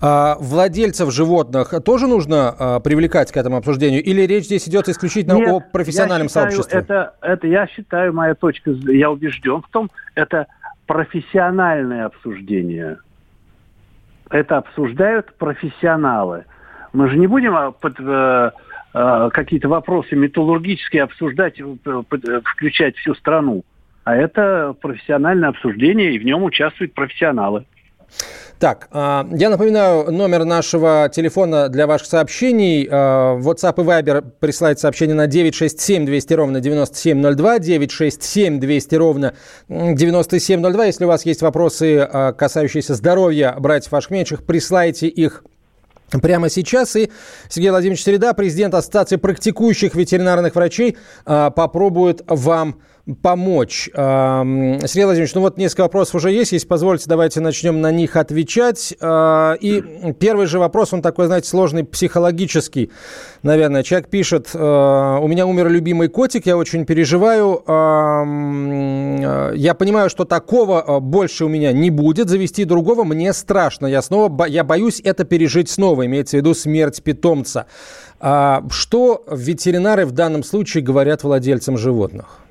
А 0.00 0.36
владельцев 0.40 1.12
животных 1.12 1.72
тоже 1.84 2.06
нужно 2.06 2.54
а, 2.58 2.80
привлекать 2.80 3.32
к 3.32 3.36
этому 3.36 3.56
обсуждению? 3.56 4.02
Или 4.02 4.22
речь 4.22 4.44
здесь 4.44 4.68
идет 4.68 4.88
исключительно 4.88 5.34
Нет, 5.34 5.48
о 5.48 5.60
профессиональном 5.60 6.28
считаю, 6.28 6.50
сообществе? 6.50 6.80
Это, 6.80 7.14
это, 7.20 7.46
я 7.46 7.66
считаю, 7.66 8.12
моя 8.12 8.34
точка, 8.34 8.70
я 8.70 9.10
убежден 9.10 9.62
в 9.62 9.68
том, 9.68 9.90
это 10.14 10.46
профессиональное 10.86 12.06
обсуждение. 12.06 12.98
Это 14.30 14.58
обсуждают 14.58 15.34
профессионалы. 15.36 16.44
Мы 16.92 17.08
же 17.08 17.16
не 17.16 17.26
будем 17.26 17.54
а, 17.54 17.74
э, 17.82 18.50
э, 18.94 19.30
какие-то 19.32 19.68
вопросы 19.68 20.16
металлургические 20.16 21.04
обсуждать, 21.04 21.60
э, 21.60 22.40
включать 22.44 22.96
всю 22.96 23.14
страну. 23.14 23.64
А 24.04 24.16
это 24.16 24.74
профессиональное 24.80 25.50
обсуждение, 25.50 26.14
и 26.14 26.18
в 26.18 26.24
нем 26.24 26.42
участвуют 26.44 26.94
профессионалы. 26.94 27.66
Так, 28.58 28.88
а, 28.90 29.26
я 29.32 29.50
напоминаю 29.50 30.10
номер 30.10 30.44
нашего 30.44 31.10
телефона 31.12 31.68
для 31.68 31.86
ваших 31.86 32.06
сообщений. 32.06 32.88
А, 32.90 33.38
WhatsApp 33.38 33.74
и 33.76 33.84
Viber 33.84 34.24
присылает 34.40 34.78
сообщение 34.78 35.14
на 35.14 35.26
967 35.26 36.06
200 36.06 36.32
ровно 36.32 36.60
9702, 36.60 37.58
967 37.58 38.58
200 38.58 38.94
ровно 38.94 39.34
м, 39.68 39.94
9702. 39.94 40.86
Если 40.86 41.04
у 41.04 41.08
вас 41.08 41.26
есть 41.26 41.42
вопросы, 41.42 41.98
а, 41.98 42.32
касающиеся 42.32 42.94
здоровья 42.94 43.54
братьев 43.58 43.92
ваших 43.92 44.10
меньших, 44.10 44.44
присылайте 44.44 45.06
их 45.08 45.44
Прямо 46.22 46.48
сейчас 46.48 46.94
и 46.94 47.10
Сергей 47.48 47.70
Владимирович 47.70 48.04
Среда, 48.04 48.32
президент 48.32 48.72
Ассоциации 48.74 49.16
практикующих 49.16 49.96
ветеринарных 49.96 50.54
врачей, 50.54 50.96
попробует 51.24 52.22
вам 52.28 52.76
помочь. 52.76 52.80
М, 53.94 54.80
Сергей 54.84 55.04
Владимирович, 55.04 55.34
ну 55.34 55.40
вот 55.42 55.58
несколько 55.58 55.82
вопросов 55.82 56.16
уже 56.16 56.32
есть. 56.32 56.50
Если 56.50 56.66
позволите, 56.66 57.04
давайте 57.06 57.40
начнем 57.40 57.80
на 57.80 57.92
них 57.92 58.16
отвечать. 58.16 58.94
А, 59.00 59.54
И 59.60 60.12
первый 60.18 60.46
же 60.46 60.58
вопрос, 60.58 60.92
он 60.92 61.02
такой, 61.02 61.26
знаете, 61.26 61.48
сложный, 61.48 61.84
психологический, 61.84 62.90
наверное. 63.44 63.84
Человек 63.84 64.08
пишет, 64.08 64.50
а, 64.54 65.20
у 65.20 65.28
меня 65.28 65.46
умер 65.46 65.68
любимый 65.68 66.08
котик, 66.08 66.46
я 66.46 66.56
очень 66.56 66.84
переживаю. 66.84 67.62
А, 67.66 68.24
Я 69.54 69.74
понимаю, 69.74 70.10
что 70.10 70.24
такого 70.24 70.98
больше 70.98 71.44
у 71.44 71.48
меня 71.48 71.72
не 71.72 71.90
будет. 71.90 72.28
Завести 72.28 72.64
другого 72.64 73.04
мне 73.04 73.32
страшно. 73.32 73.86
Я 73.86 74.02
снова, 74.02 74.46
я 74.46 74.64
боюсь 74.64 75.00
это 75.04 75.24
пережить 75.24 75.70
снова, 75.70 76.06
имеется 76.06 76.36
в 76.36 76.40
виду 76.40 76.54
смерть 76.54 77.02
питомца. 77.04 77.66
Что 78.18 79.24
ветеринары 79.30 80.06
в 80.06 80.10
данном 80.12 80.42
случае 80.42 80.82
говорят 80.82 81.22
владельцам 81.22 81.78
животных? 81.78 82.45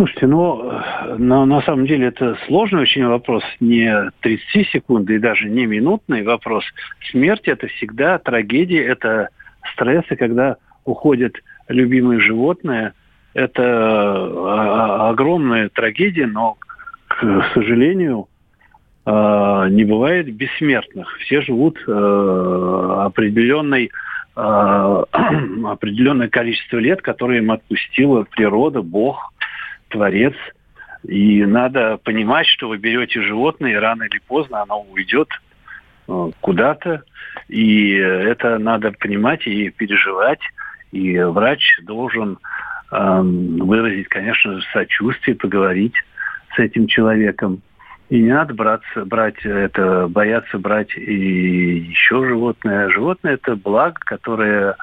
Слушайте, 0.00 0.28
ну, 0.28 0.80
на, 1.18 1.44
на 1.44 1.60
самом 1.60 1.84
деле 1.84 2.06
это 2.06 2.34
сложный 2.46 2.80
очень 2.80 3.04
вопрос, 3.04 3.42
не 3.60 4.10
30 4.20 4.68
секунд 4.68 5.10
и 5.10 5.18
даже 5.18 5.46
не 5.50 5.66
минутный 5.66 6.22
вопрос. 6.22 6.64
Смерть– 7.10 7.42
это 7.44 7.66
всегда 7.66 8.18
трагедия, 8.18 8.82
это 8.82 9.28
стрессы, 9.74 10.16
когда 10.16 10.56
уходят 10.86 11.34
любимые 11.68 12.18
животные. 12.18 12.94
Это 13.34 13.62
э, 13.62 15.10
огромная 15.10 15.68
трагедия, 15.68 16.26
но, 16.26 16.56
к 17.06 17.50
сожалению, 17.52 18.28
э, 19.04 19.66
не 19.68 19.84
бывает 19.84 20.34
бессмертных. 20.34 21.14
Все 21.18 21.42
живут 21.42 21.78
э, 21.86 23.02
определенной 23.04 23.90
определенное 24.34 26.28
количество 26.28 26.78
лет, 26.78 27.02
которые 27.02 27.42
им 27.42 27.50
отпустила 27.50 28.22
природа, 28.22 28.80
Бог, 28.80 29.34
Творец. 29.90 30.34
И 31.06 31.44
надо 31.44 31.98
понимать, 31.98 32.46
что 32.46 32.68
вы 32.68 32.78
берете 32.78 33.22
животное, 33.22 33.72
и 33.72 33.76
рано 33.76 34.04
или 34.04 34.20
поздно 34.26 34.62
оно 34.62 34.82
уйдет 34.82 35.28
э, 36.08 36.30
куда-то. 36.40 37.02
И 37.48 37.92
это 37.94 38.58
надо 38.58 38.92
понимать 38.92 39.46
и 39.46 39.70
переживать. 39.70 40.40
И 40.92 41.18
врач 41.18 41.78
должен 41.82 42.38
э, 42.90 43.20
выразить, 43.22 44.08
конечно 44.08 44.60
сочувствие, 44.72 45.36
поговорить 45.36 45.94
с 46.54 46.58
этим 46.58 46.86
человеком. 46.86 47.62
И 48.10 48.20
не 48.20 48.32
надо 48.32 48.54
браться, 48.54 49.04
брать 49.04 49.38
это, 49.44 50.08
бояться 50.08 50.58
брать 50.58 50.94
и 50.96 51.78
еще 51.90 52.26
животное. 52.26 52.90
Животное 52.90 53.34
это 53.34 53.54
благо, 53.54 53.98
которое 54.00 54.76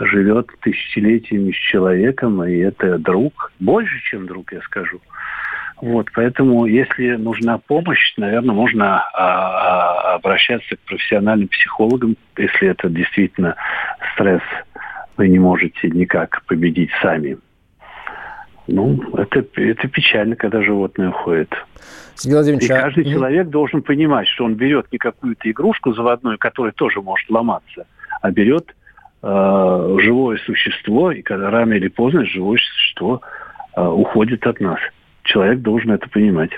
живет 0.00 0.48
тысячелетиями 0.60 1.52
с 1.52 1.56
человеком, 1.56 2.42
и 2.44 2.56
это 2.58 2.98
друг, 2.98 3.52
больше, 3.60 4.00
чем 4.02 4.26
друг, 4.26 4.52
я 4.52 4.60
скажу. 4.62 5.00
Вот, 5.80 6.08
поэтому, 6.14 6.66
если 6.66 7.16
нужна 7.16 7.58
помощь, 7.58 8.14
наверное, 8.18 8.54
можно 8.54 9.00
а, 9.00 9.04
а, 9.14 10.14
обращаться 10.16 10.76
к 10.76 10.80
профессиональным 10.80 11.48
психологам, 11.48 12.16
если 12.36 12.68
это 12.68 12.90
действительно 12.90 13.56
стресс, 14.12 14.42
вы 15.16 15.28
не 15.28 15.38
можете 15.38 15.88
никак 15.88 16.42
победить 16.46 16.90
сами. 17.00 17.38
Ну, 18.66 19.02
это, 19.16 19.44
это 19.56 19.88
печально, 19.88 20.36
когда 20.36 20.62
животное 20.62 21.08
уходит. 21.10 21.52
Сергей 22.14 22.34
Владимирович, 22.34 22.68
И 22.68 22.72
а- 22.72 22.80
каждый 22.82 23.04
Мгм. 23.04 23.12
человек 23.12 23.48
должен 23.48 23.82
понимать, 23.82 24.28
что 24.28 24.44
он 24.44 24.54
берет 24.54 24.86
не 24.92 24.98
какую-то 24.98 25.50
игрушку 25.50 25.94
заводную, 25.94 26.36
которая 26.38 26.72
тоже 26.72 27.00
может 27.00 27.28
ломаться, 27.30 27.86
а 28.20 28.30
берет 28.30 28.74
э, 29.22 29.96
живое 30.00 30.38
существо, 30.38 31.12
и 31.12 31.22
когда 31.22 31.50
рано 31.50 31.74
или 31.74 31.88
поздно 31.88 32.24
живое 32.24 32.58
существо 32.58 33.20
э, 33.76 33.82
уходит 33.82 34.46
от 34.46 34.60
нас. 34.60 34.78
Человек 35.22 35.60
должен 35.60 35.92
это 35.92 36.08
понимать. 36.08 36.50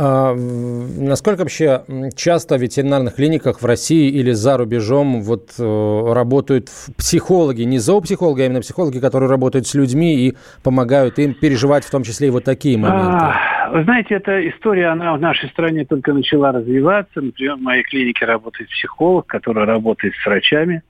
А, 0.00 0.34
насколько 0.34 1.40
вообще 1.40 1.82
часто 2.14 2.56
в 2.56 2.62
ветеринарных 2.62 3.16
клиниках 3.16 3.60
в 3.62 3.66
России 3.66 4.08
или 4.10 4.32
за 4.32 4.56
рубежом 4.56 5.22
вот 5.22 5.54
э, 5.58 6.12
работают 6.12 6.68
психологи, 6.96 7.62
не 7.62 7.78
зоопсихологи, 7.78 8.42
а 8.42 8.46
именно 8.46 8.60
психологи, 8.60 9.00
которые 9.00 9.28
работают 9.28 9.66
с 9.66 9.74
людьми 9.74 10.28
и 10.28 10.36
помогают 10.62 11.18
им 11.18 11.34
переживать 11.34 11.84
в 11.84 11.90
том 11.90 12.04
числе 12.04 12.28
и 12.28 12.30
вот 12.30 12.44
такие 12.44 12.78
моменты? 12.78 13.18
А, 13.18 13.70
вы 13.72 13.82
знаете, 13.84 14.14
эта 14.14 14.48
история, 14.48 14.88
она 14.88 15.14
в 15.14 15.20
нашей 15.20 15.48
стране 15.48 15.84
только 15.84 16.12
начала 16.12 16.52
развиваться. 16.52 17.20
Например, 17.20 17.56
в 17.56 17.60
моей 17.60 17.82
клинике 17.82 18.24
работает 18.24 18.70
психолог, 18.70 19.26
который 19.26 19.64
работает 19.64 20.14
с 20.14 20.26
врачами, 20.26 20.82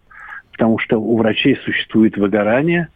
потому 0.59 0.79
что 0.81 1.01
у 1.01 1.17
врачей 1.17 1.57
существует 1.65 2.17
выгорание, 2.17 2.89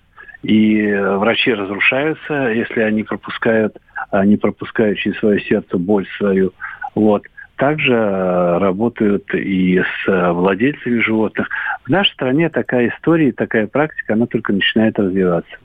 и 0.43 0.81
э, 0.81 1.17
врачи 1.17 1.55
разрушаются, 1.55 2.49
если 2.49 2.81
они 2.81 3.05
пропускают, 3.05 3.79
они 4.11 4.37
пропускают 4.37 4.99
через 4.99 5.17
свое 5.19 5.41
сердце 5.43 5.79
боль 5.79 6.05
свою. 6.19 6.53
Вот. 6.97 7.23
Также 7.55 7.93
э, 7.93 8.59
работают 8.59 9.33
и 9.33 9.79
с 9.81 10.09
э, 10.09 10.33
владельцами 10.33 10.99
животных. 10.99 11.49
В 11.85 11.89
нашей 11.89 12.13
стране 12.15 12.49
такая 12.49 12.89
история, 12.89 13.31
такая 13.31 13.69
практика, 13.69 14.15
она 14.15 14.27
только 14.27 14.53
начинает 14.53 14.99
развиваться. 14.99 15.57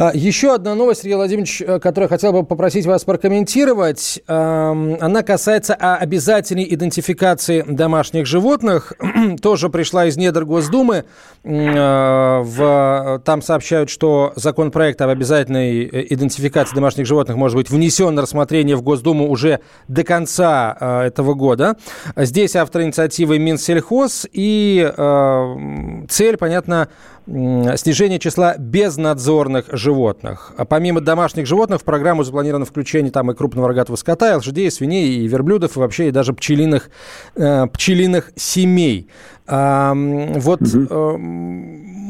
А, 0.00 0.12
Еще 0.14 0.54
одна 0.54 0.76
новость, 0.76 1.00
Сергей 1.02 1.16
Владимирович, 1.16 1.60
э, 1.60 1.80
которую 1.80 2.04
я 2.04 2.08
хотел 2.08 2.32
бы 2.32 2.44
попросить 2.44 2.86
вас 2.86 3.02
прокомментировать. 3.02 4.22
Она 4.28 5.22
касается 5.24 5.74
обязательной 5.74 6.72
идентификации 6.72 7.62
домашних 7.66 8.24
животных. 8.26 8.92
Тоже 9.42 9.70
пришла 9.70 10.06
из 10.06 10.16
недр 10.16 10.44
Госдумы. 10.44 11.04
В- 11.42 13.22
Там 13.24 13.42
сообщают, 13.42 13.90
что 13.90 14.32
законопроект 14.36 15.00
об 15.02 15.08
обязательной 15.10 15.84
э, 15.86 16.06
идентификации 16.14 16.76
домашних 16.76 17.04
животных 17.06 17.36
может 17.36 17.56
быть 17.56 17.68
внесен 17.68 18.14
на 18.14 18.22
рассмотрение 18.22 18.76
в 18.76 18.82
Госдуму 18.82 19.28
уже 19.28 19.58
до 19.88 20.04
конца 20.04 20.76
э, 20.78 21.00
этого 21.08 21.34
года. 21.34 21.76
Здесь 22.14 22.54
автор 22.54 22.82
инициативы 22.82 23.38
Минсельхоз 23.40 24.28
и 24.32 24.92
цель, 26.08 26.36
понятно, 26.36 26.88
снижение 27.28 28.18
числа 28.18 28.56
безнадзорных 28.56 29.66
животных. 29.72 30.52
А 30.56 30.64
помимо 30.64 31.00
домашних 31.00 31.46
животных 31.46 31.82
в 31.82 31.84
программу 31.84 32.24
запланировано 32.24 32.64
включение 32.64 33.12
там 33.12 33.30
и 33.30 33.34
крупного 33.34 33.68
рогатого 33.68 33.96
скота, 33.96 34.32
и 34.32 34.34
лошадей, 34.34 34.68
и 34.68 34.70
свиней, 34.70 35.18
и 35.18 35.28
верблюдов, 35.28 35.76
и 35.76 35.80
вообще 35.80 36.08
и 36.08 36.10
даже 36.10 36.32
пчелиных, 36.32 36.90
э, 37.36 37.66
пчелиных 37.66 38.32
семей. 38.34 39.10
А, 39.50 39.94
вот 39.94 40.60
э, 40.62 41.16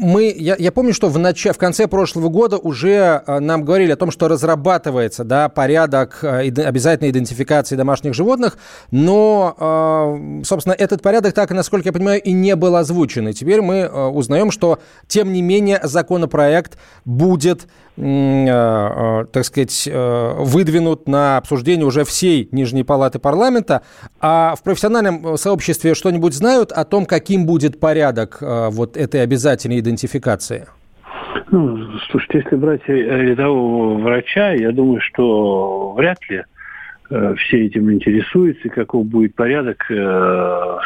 мы, 0.01 0.33
я, 0.37 0.57
я 0.59 0.72
помню, 0.72 0.94
что 0.94 1.09
в, 1.09 1.18
нач... 1.18 1.44
в 1.44 1.57
конце 1.57 1.88
прошлого 1.88 2.29
года 2.29 2.57
уже 2.57 3.22
э, 3.27 3.38
нам 3.40 3.64
говорили 3.64 3.92
о 3.92 3.96
том, 3.96 4.11
что 4.11 4.29
разрабатывается 4.29 5.24
да, 5.24 5.48
порядок 5.48 6.20
э, 6.22 6.48
обязательной 6.48 7.11
идентификации 7.11 7.77
домашних 7.77 8.14
животных, 8.14 8.59
но, 8.90 9.57
э, 9.59 10.44
собственно, 10.44 10.74
этот 10.74 11.03
порядок 11.03 11.35
так, 11.35 11.51
насколько 11.51 11.88
я 11.88 11.92
понимаю, 11.92 12.22
и 12.22 12.33
не 12.33 12.55
был 12.57 12.77
озвучен. 12.77 13.29
И 13.29 13.33
теперь 13.33 13.61
мы 13.61 13.88
узнаем, 13.88 14.51
что, 14.51 14.79
тем 15.07 15.33
не 15.33 15.42
менее, 15.42 15.81
законопроект 15.83 16.79
будет 17.05 17.66
так 17.98 19.44
сказать, 19.44 19.88
э, 19.90 20.32
выдвинут 20.38 21.08
на 21.08 21.37
обсуждение 21.38 21.84
уже 21.84 22.04
всей 22.04 22.48
Нижней 22.52 22.84
Палаты 22.84 23.18
парламента. 23.18 23.82
А 24.20 24.54
в 24.54 24.62
профессиональном 24.62 25.37
сообществе 25.37 25.94
что-нибудь 25.94 26.34
знают 26.34 26.70
о 26.70 26.84
том, 26.84 27.06
каким 27.06 27.44
будет 27.44 27.80
порядок 27.80 28.38
э, 28.40 28.68
вот 28.70 28.96
этой 28.96 29.22
обязательной 29.22 29.80
идентификации? 29.80 30.68
Ну, 31.50 31.98
слушайте, 32.11 32.42
если 32.44 32.56
брать 32.56 32.82
э, 32.87 32.92
рядового 32.92 33.98
врача, 33.98 34.52
я 34.52 34.70
думаю, 34.70 35.00
что 35.00 35.94
вряд 35.96 36.18
ли 36.28 36.44
э, 37.11 37.34
все 37.37 37.66
этим 37.66 37.90
интересуются, 37.92 38.68
каков 38.68 39.06
будет 39.06 39.34
порядок, 39.34 39.84
э, 39.90 40.78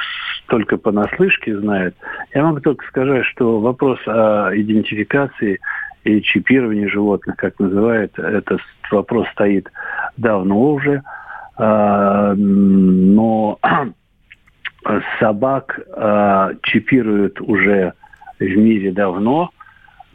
только 0.46 0.78
понаслышке 0.78 1.58
знают. 1.58 1.94
Я 2.34 2.44
могу 2.44 2.60
только 2.60 2.86
сказать, 2.86 3.24
что 3.26 3.60
вопрос 3.60 3.98
о 4.06 4.50
идентификации 4.54 5.60
и 6.04 6.20
чипировании 6.22 6.86
животных, 6.86 7.36
как 7.36 7.58
называют, 7.58 8.18
этот 8.18 8.60
вопрос 8.90 9.28
стоит 9.32 9.70
давно 10.16 10.72
уже. 10.72 11.02
А, 11.56 12.34
но 12.34 13.58
собак 15.20 15.80
а, 15.94 16.50
чипируют 16.62 17.40
уже 17.40 17.92
в 18.38 18.56
мире 18.56 18.92
давно, 18.92 19.50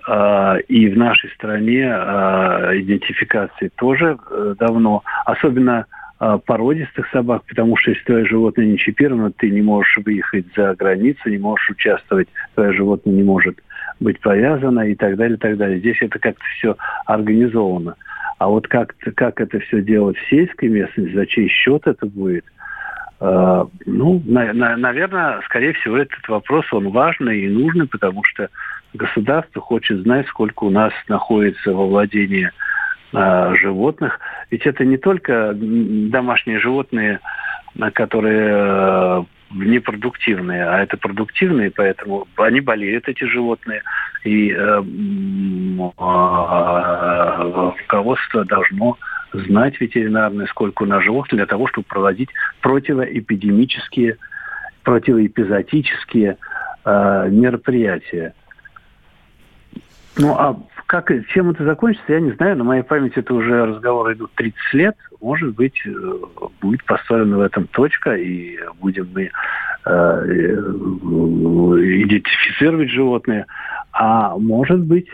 а, 0.08 0.58
и 0.68 0.90
в 0.90 0.98
нашей 0.98 1.30
стране 1.32 1.86
идентификации 1.86 3.70
тоже 3.76 4.18
э, 4.30 4.56
давно. 4.58 5.04
Особенно 5.26 5.86
породистых 6.20 7.08
собак, 7.12 7.44
потому 7.48 7.78
что 7.78 7.92
если 7.92 8.04
твое 8.04 8.26
животное 8.26 8.66
не 8.66 8.78
чипировано, 8.78 9.32
ты 9.32 9.50
не 9.52 9.62
можешь 9.62 9.98
выехать 10.04 10.46
за 10.56 10.74
границу, 10.76 11.30
не 11.30 11.38
можешь 11.38 11.70
участвовать, 11.70 12.28
твое 12.56 12.74
животное 12.74 13.14
не 13.14 13.24
может 13.24 13.60
быть 14.00 14.20
повязано 14.20 14.82
и 14.82 14.96
так 14.96 15.16
далее, 15.16 15.38
и 15.38 15.40
так 15.40 15.58
далее. 15.58 15.80
Здесь 15.80 15.98
это 16.02 16.20
как-то 16.20 16.44
все 16.58 16.76
организовано. 17.06 17.96
А 18.40 18.48
вот 18.48 18.68
как, 18.68 18.96
как 19.16 19.42
это 19.42 19.60
все 19.60 19.82
делать 19.82 20.18
в 20.18 20.30
сельской 20.30 20.70
местности, 20.70 21.14
за 21.14 21.26
чей 21.26 21.48
счет 21.50 21.88
это 21.88 22.06
будет, 22.06 22.46
э, 23.20 23.66
ну, 23.86 24.22
на, 24.26 24.54
на, 24.54 24.78
наверное, 24.78 25.42
скорее 25.46 25.74
всего, 25.74 25.98
этот 25.98 26.28
вопрос, 26.28 26.66
он 26.72 26.90
важный 26.90 27.42
и 27.42 27.50
нужный, 27.50 27.88
потому 27.88 28.24
что 28.24 28.50
государство 28.94 29.62
хочет 29.62 30.02
знать, 30.02 30.28
сколько 30.28 30.66
у 30.66 30.70
нас 30.70 30.94
находится 31.08 31.74
во 31.74 31.88
владении 31.88 32.46
э, 32.46 32.52
животных. 33.12 34.20
Ведь 34.52 34.66
это 34.66 34.84
не 34.86 34.98
только 34.98 35.54
домашние 35.56 36.60
животные, 36.60 37.20
которые 37.94 38.50
э, 38.50 39.24
непродуктивные, 39.52 40.66
а 40.66 40.80
это 40.80 40.98
продуктивные, 40.98 41.72
поэтому 41.72 42.28
они 42.38 42.60
болеют, 42.60 43.08
эти 43.08 43.24
животные. 43.26 43.84
И 44.24 44.52
э, 44.52 44.56
э, 44.56 44.82
руководство 47.78 48.46
должно 48.46 48.98
знать 49.34 49.80
ветеринарное, 49.80 50.48
сколько 50.48 50.84
у 50.84 50.86
нас 50.86 51.04
животных, 51.04 51.38
для 51.38 51.46
того, 51.46 51.68
чтобы 51.68 51.88
проводить 51.88 52.30
противоэпидемические, 52.62 54.18
противоэпизотические 54.84 56.38
э, 56.86 57.28
мероприятия. 57.30 58.34
Ну, 60.18 60.34
а 60.34 60.60
как, 60.88 61.12
чем 61.30 61.52
это 61.52 61.64
закончится, 61.64 62.14
я 62.14 62.20
не 62.20 62.32
знаю. 62.32 62.58
На 62.58 62.64
моей 62.64 62.84
памяти 62.84 63.20
это 63.20 63.34
уже 63.34 63.66
разговоры 63.66 64.14
идут 64.14 64.32
30 64.36 64.74
лет. 64.74 64.96
Может 65.22 65.54
быть, 65.56 65.76
э, 65.86 65.92
будет 66.62 66.84
поставлена 66.86 67.38
в 67.38 67.42
этом 67.42 67.68
точка, 67.68 68.16
и 68.16 68.58
будем 68.80 69.10
мы 69.14 69.24
э, 69.24 69.30
идентифицировать 72.04 72.90
животные. 72.90 73.46
А 73.92 74.38
может 74.38 74.80
быть, 74.80 75.08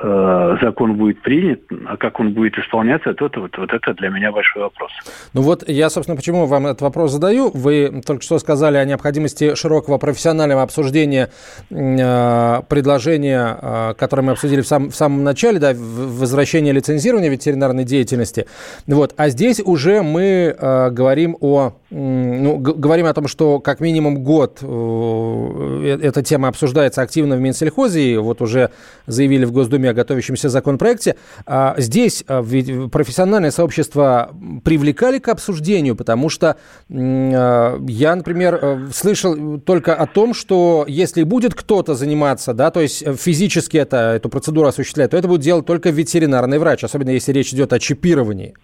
Э, 0.00 0.56
закон 0.62 0.94
будет 0.94 1.22
принят, 1.22 1.60
а 1.86 1.96
как 1.96 2.20
он 2.20 2.32
будет 2.32 2.56
исполняться, 2.58 3.14
то 3.14 3.26
это, 3.26 3.40
вот, 3.40 3.56
вот 3.58 3.72
это 3.72 3.94
для 3.94 4.10
меня 4.10 4.30
большой 4.30 4.62
вопрос. 4.62 4.92
Ну 5.32 5.42
вот 5.42 5.68
я, 5.68 5.90
собственно, 5.90 6.16
почему 6.16 6.46
вам 6.46 6.66
этот 6.66 6.82
вопрос 6.82 7.12
задаю. 7.12 7.50
Вы 7.52 8.02
только 8.06 8.22
что 8.22 8.38
сказали 8.38 8.76
о 8.76 8.84
необходимости 8.84 9.54
широкого 9.54 9.98
профессионального 9.98 10.62
обсуждения 10.62 11.30
э, 11.70 12.62
предложения, 12.68 13.58
э, 13.60 13.94
которое 13.98 14.22
мы 14.22 14.32
обсудили 14.32 14.60
в, 14.60 14.66
сам, 14.66 14.90
в 14.90 14.94
самом 14.94 15.24
начале, 15.24 15.58
да, 15.58 15.72
возвращения 15.74 16.72
лицензирования 16.72 17.30
ветеринарной 17.30 17.84
деятельности. 17.84 18.46
Вот. 18.86 19.14
А 19.16 19.30
здесь 19.30 19.60
уже 19.64 20.02
мы 20.02 20.54
э, 20.56 20.90
говорим 20.90 21.36
о 21.40 21.72
ну, 21.90 22.58
говорим 22.58 23.06
о 23.06 23.14
том, 23.14 23.28
что 23.28 23.60
как 23.60 23.80
минимум 23.80 24.22
год 24.22 24.58
э, 24.60 25.98
эта 26.02 26.22
тема 26.22 26.48
обсуждается 26.48 27.00
активно 27.00 27.36
в 27.36 27.40
Минсельхозе, 27.40 28.02
и 28.02 28.16
вот 28.18 28.42
уже 28.42 28.70
заявили 29.06 29.46
в 29.46 29.52
Госдуме 29.52 29.90
о 29.90 29.94
готовящемся 29.94 30.50
законопроекте. 30.50 31.16
А 31.46 31.74
здесь 31.78 32.24
а, 32.28 32.42
профессиональное 32.92 33.50
сообщество 33.50 34.34
привлекали 34.64 35.18
к 35.18 35.28
обсуждению, 35.28 35.96
потому 35.96 36.28
что 36.28 36.56
а, 36.90 37.80
я, 37.88 38.16
например, 38.16 38.58
э, 38.60 38.88
слышал 38.92 39.58
только 39.58 39.94
о 39.94 40.06
том, 40.06 40.34
что 40.34 40.84
если 40.86 41.22
будет 41.22 41.54
кто-то 41.54 41.94
заниматься, 41.94 42.52
да, 42.52 42.70
то 42.70 42.80
есть 42.80 43.02
физически 43.18 43.78
это, 43.78 44.12
эту 44.16 44.28
процедуру 44.28 44.68
осуществлять, 44.68 45.12
то 45.12 45.16
это 45.16 45.26
будет 45.26 45.40
делать 45.40 45.64
только 45.64 45.88
ветеринарный 45.88 46.58
врач, 46.58 46.84
особенно 46.84 47.10
если 47.10 47.32
речь 47.32 47.54
идет 47.54 47.72
о 47.72 47.78
чипировании. 47.78 48.54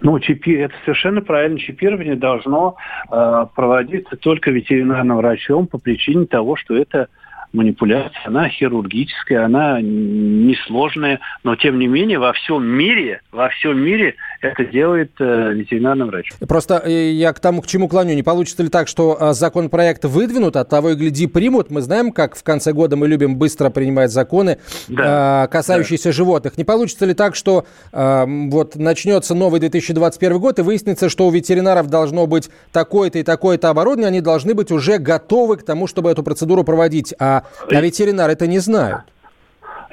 Ну, 0.00 0.18
чипи, 0.18 0.52
это 0.52 0.74
совершенно 0.84 1.20
правильно. 1.20 1.58
Чипирование 1.58 2.16
должно 2.16 2.76
э, 3.10 3.46
проводиться 3.54 4.16
только 4.16 4.50
ветеринарным 4.50 5.16
врачом 5.18 5.66
по 5.66 5.78
причине 5.78 6.26
того, 6.26 6.56
что 6.56 6.76
это 6.76 7.08
манипуляция, 7.52 8.22
она 8.24 8.48
хирургическая, 8.48 9.44
она 9.44 9.80
несложная, 9.80 11.20
но 11.44 11.54
тем 11.56 11.78
не 11.78 11.86
менее 11.86 12.18
во 12.18 12.32
всем 12.32 12.64
мире, 12.64 13.20
во 13.30 13.48
всем 13.50 13.78
мире 13.78 14.14
это 14.42 14.64
делает 14.64 15.12
э, 15.20 15.52
ветеринарный 15.52 16.06
врач. 16.06 16.32
Просто 16.48 16.82
э, 16.84 17.12
я 17.12 17.32
к 17.32 17.38
тому, 17.38 17.62
к 17.62 17.66
чему 17.66 17.88
клоню. 17.88 18.14
Не 18.14 18.24
получится 18.24 18.62
ли 18.64 18.68
так, 18.68 18.88
что 18.88 19.16
э, 19.18 19.32
законопроект 19.32 20.04
выдвинут, 20.04 20.56
от 20.56 20.68
того 20.68 20.90
и 20.90 20.94
гляди 20.96 21.28
примут? 21.28 21.70
Мы 21.70 21.80
знаем, 21.80 22.10
как 22.10 22.34
в 22.34 22.42
конце 22.42 22.72
года 22.72 22.96
мы 22.96 23.06
любим 23.06 23.36
быстро 23.36 23.70
принимать 23.70 24.10
законы, 24.10 24.58
да, 24.88 25.48
касающиеся 25.50 26.08
да. 26.08 26.12
животных. 26.12 26.58
Не 26.58 26.64
получится 26.64 27.06
ли 27.06 27.14
так, 27.14 27.36
что 27.36 27.64
вот 27.92 28.76
начнется 28.76 29.34
новый 29.34 29.60
2021 29.60 30.38
год 30.38 30.58
и 30.58 30.62
выяснится, 30.62 31.08
что 31.08 31.26
у 31.26 31.30
ветеринаров 31.30 31.88
должно 31.88 32.26
быть 32.26 32.50
такое-то 32.72 33.18
и 33.18 33.22
такое-то 33.22 33.70
оборудование, 33.70 34.08
они 34.08 34.20
должны 34.20 34.54
быть 34.54 34.72
уже 34.72 34.98
готовы 34.98 35.56
к 35.56 35.62
тому, 35.62 35.86
чтобы 35.86 36.10
эту 36.10 36.22
процедуру 36.22 36.64
проводить, 36.64 37.14
а, 37.18 37.44
а 37.70 37.80
ветеринары 37.80 38.32
это 38.32 38.46
не 38.46 38.58
знают? 38.58 39.02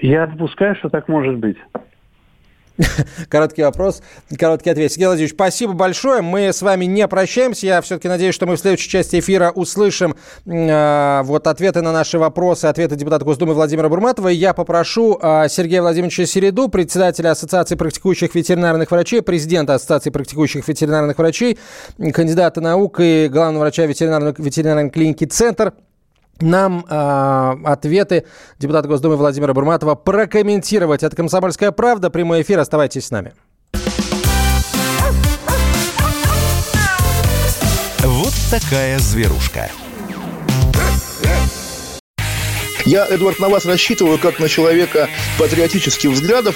Я 0.02 0.28
допускаю, 0.28 0.76
что 0.76 0.90
так 0.90 1.08
может 1.08 1.38
быть. 1.38 1.58
Короткий 3.30 3.64
вопрос, 3.64 4.02
короткий 4.38 4.70
ответ. 4.70 4.92
Сергей 4.92 5.08
Владимирович, 5.08 5.34
спасибо 5.34 5.74
большое. 5.74 6.22
Мы 6.22 6.54
с 6.54 6.62
вами 6.62 6.86
не 6.86 7.08
прощаемся. 7.08 7.66
Я 7.66 7.82
все-таки 7.82 8.08
надеюсь, 8.08 8.36
что 8.36 8.46
мы 8.46 8.56
в 8.56 8.60
следующей 8.60 8.90
части 8.90 9.20
эфира 9.20 9.52
услышим 9.52 10.16
э, 10.46 11.22
вот 11.24 11.48
ответы 11.48 11.82
на 11.82 11.92
наши 11.92 12.18
вопросы, 12.18 12.66
ответы 12.66 12.96
депутата 12.96 13.26
Госдумы 13.26 13.54
Владимира 13.54 13.90
Бурматова. 13.90 14.30
Я 14.30 14.54
попрошу 14.54 15.20
э, 15.22 15.48
Сергея 15.50 15.82
Владимировича 15.82 16.26
Середу, 16.26 16.70
председателя 16.70 17.32
Ассоциации 17.32 17.76
практикующих 17.76 18.34
ветеринарных 18.34 18.92
врачей, 18.92 19.22
президента 19.22 19.74
Ассоциации 19.74 20.10
практикующих 20.10 20.68
ветеринарных 20.68 21.18
врачей, 21.18 21.58
кандидата 22.14 22.62
наук 22.62 23.00
и 23.00 23.28
главного 23.30 23.64
врача 23.64 23.86
ветеринарной, 23.86 24.34
ветеринарной 24.38 24.90
клиники 24.90 25.26
«Центр», 25.26 25.74
нам 26.42 26.86
э, 26.90 27.56
ответы 27.66 28.26
депутата 28.58 28.88
Госдумы 28.88 29.16
Владимира 29.16 29.54
Бурматова 29.54 29.96
прокомментировать. 29.96 31.04
Это 31.04 31.16
«Комсомольская 31.16 31.72
правда». 31.72 32.10
Прямой 32.10 32.42
эфир. 32.42 32.60
Оставайтесь 32.60 33.08
с 33.08 33.12
нами. 33.12 33.34
Вот 38.04 38.34
такая 38.50 38.98
зверушка. 39.00 39.70
Я, 42.86 43.06
Эдвард, 43.06 43.40
на 43.40 43.50
вас 43.50 43.66
рассчитываю 43.66 44.18
как 44.18 44.40
на 44.40 44.48
человека 44.48 45.10
патриотических 45.38 46.10
взглядов. 46.10 46.56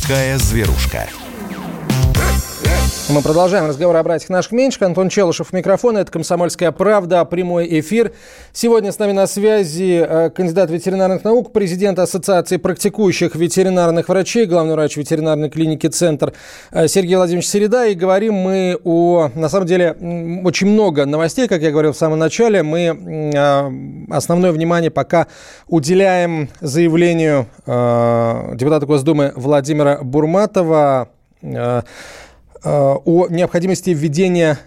Такая 0.00 0.38
зверушка. 0.38 1.08
Мы 3.10 3.22
продолжаем 3.22 3.66
разговор 3.66 3.96
о 3.96 4.02
братьях 4.02 4.28
наших 4.28 4.52
меньших. 4.52 4.82
Антон 4.82 5.08
Челышев, 5.08 5.54
микрофон. 5.54 5.96
Это 5.96 6.12
«Комсомольская 6.12 6.72
правда», 6.72 7.24
прямой 7.24 7.80
эфир. 7.80 8.12
Сегодня 8.52 8.92
с 8.92 8.98
нами 8.98 9.12
на 9.12 9.26
связи 9.26 10.04
э, 10.06 10.28
кандидат 10.28 10.70
ветеринарных 10.70 11.24
наук, 11.24 11.50
президент 11.54 11.98
Ассоциации 11.98 12.58
практикующих 12.58 13.34
ветеринарных 13.34 14.10
врачей, 14.10 14.44
главный 14.44 14.74
врач 14.74 14.98
ветеринарной 14.98 15.48
клиники 15.48 15.86
«Центр» 15.86 16.34
э, 16.70 16.86
Сергей 16.86 17.16
Владимирович 17.16 17.48
Середа. 17.48 17.86
И 17.86 17.94
говорим 17.94 18.34
мы 18.34 18.78
о, 18.84 19.30
на 19.34 19.48
самом 19.48 19.66
деле, 19.66 19.96
очень 20.44 20.66
много 20.66 21.06
новостей, 21.06 21.48
как 21.48 21.62
я 21.62 21.70
говорил 21.70 21.94
в 21.94 21.96
самом 21.96 22.18
начале. 22.18 22.62
Мы 22.62 22.80
э, 22.82 24.12
основное 24.12 24.52
внимание 24.52 24.90
пока 24.90 25.28
уделяем 25.66 26.50
заявлению 26.60 27.46
депутата 27.64 28.84
Госдумы 28.84 29.32
Владимира 29.34 29.98
Бурматова 30.02 31.08
о 32.64 33.28
необходимости 33.28 33.90
введения 33.90 34.58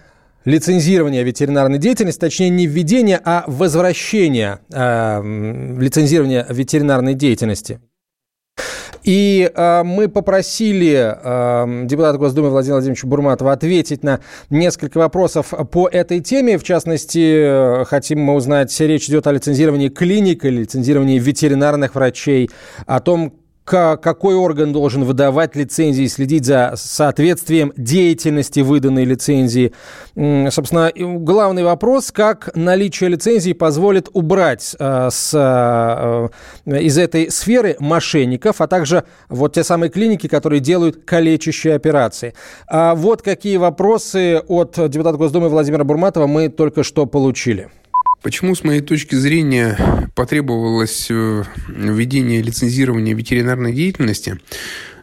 лицензирования 0.45 1.23
ветеринарной 1.23 1.77
деятельности, 1.77 2.19
точнее 2.19 2.49
не 2.49 2.65
введения, 2.65 3.19
а 3.23 3.43
возвращения 3.47 4.59
э, 4.71 5.21
лицензирования 5.77 6.45
ветеринарной 6.49 7.13
деятельности. 7.13 7.79
И 9.03 9.51
э, 9.53 9.83
мы 9.83 10.09
попросили 10.09 11.15
э, 11.23 11.85
депутата 11.85 12.17
Госдумы 12.17 12.49
Владимира 12.49 12.75
Владимировича 12.75 13.07
Бурматова 13.07 13.51
ответить 13.51 14.03
на 14.03 14.19
несколько 14.49 14.99
вопросов 14.99 15.53
по 15.71 15.87
этой 15.87 16.19
теме. 16.19 16.57
В 16.57 16.63
частности, 16.63 17.81
э, 17.81 17.85
хотим 17.85 18.19
мы 18.19 18.35
узнать, 18.35 18.79
речь 18.79 19.09
идет 19.09 19.25
о 19.25 19.31
лицензировании 19.31 19.89
клиник 19.89 20.45
или 20.45 20.61
лицензировании 20.61 21.17
ветеринарных 21.17 21.95
врачей, 21.95 22.51
о 22.85 22.99
том, 22.99 23.33
какой 23.71 24.35
орган 24.35 24.73
должен 24.73 25.05
выдавать 25.05 25.55
лицензии, 25.55 26.05
следить 26.07 26.45
за 26.45 26.73
соответствием 26.75 27.71
деятельности 27.77 28.59
выданной 28.59 29.05
лицензии. 29.05 29.71
Собственно, 30.15 30.91
главный 30.95 31.63
вопрос, 31.63 32.11
как 32.11 32.53
наличие 32.53 33.09
лицензии 33.09 33.53
позволит 33.53 34.09
убрать 34.13 34.75
э, 34.77 35.09
с, 35.09 35.31
э, 35.33 36.79
из 36.79 36.97
этой 36.97 37.31
сферы 37.31 37.77
мошенников, 37.79 38.59
а 38.59 38.67
также 38.67 39.05
вот 39.29 39.53
те 39.53 39.63
самые 39.63 39.89
клиники, 39.89 40.27
которые 40.27 40.59
делают 40.59 41.05
калечащие 41.05 41.73
операции. 41.75 42.33
А 42.67 42.93
вот 42.95 43.21
какие 43.21 43.55
вопросы 43.57 44.41
от 44.47 44.73
депутата 44.89 45.17
Госдумы 45.17 45.47
Владимира 45.47 45.83
Бурматова 45.83 46.27
мы 46.27 46.49
только 46.49 46.83
что 46.83 47.05
получили. 47.05 47.69
Почему, 48.21 48.53
с 48.53 48.63
моей 48.63 48.81
точки 48.81 49.15
зрения, 49.15 50.09
потребовалось 50.13 51.07
э, 51.09 51.43
введение 51.67 52.41
лицензирования 52.43 53.15
ветеринарной 53.15 53.73
деятельности? 53.73 54.39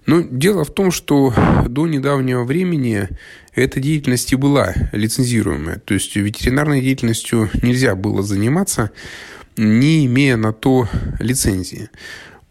Ну, 0.07 0.23
дело 0.23 0.65
в 0.65 0.73
том, 0.73 0.93
что 0.93 1.35
до 1.67 1.89
недавнего 1.89 2.45
времени 2.45 3.09
эта 3.55 3.81
деятельность 3.81 4.33
и 4.33 4.37
была 4.37 4.73
лицензируемая. 4.93 5.81
То 5.81 5.95
есть 5.95 6.15
ветеринарной 6.15 6.81
деятельностью 6.81 7.51
нельзя 7.61 7.97
было 7.97 8.23
заниматься, 8.23 8.93
не 9.57 10.07
имея 10.07 10.37
на 10.37 10.53
то 10.53 10.89
лицензии. 11.19 11.91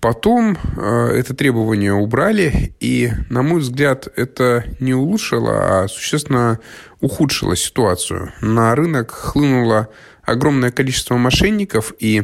Потом 0.01 0.58
э, 0.77 1.12
это 1.15 1.34
требование 1.34 1.93
убрали, 1.93 2.75
и, 2.82 3.12
на 3.30 3.41
мой 3.41 3.62
взгляд, 3.62 4.08
это 4.17 4.65
не 4.80 4.93
улучшило, 4.93 5.84
а 5.84 5.88
существенно 5.88 6.60
ухудшило 6.99 7.56
ситуацию. 7.56 8.34
На 8.41 8.75
рынок 8.75 9.12
хлынула 9.12 9.88
огромное 10.28 10.72
количество 10.72 11.16
мошенников, 11.16 11.94
и 11.98 12.24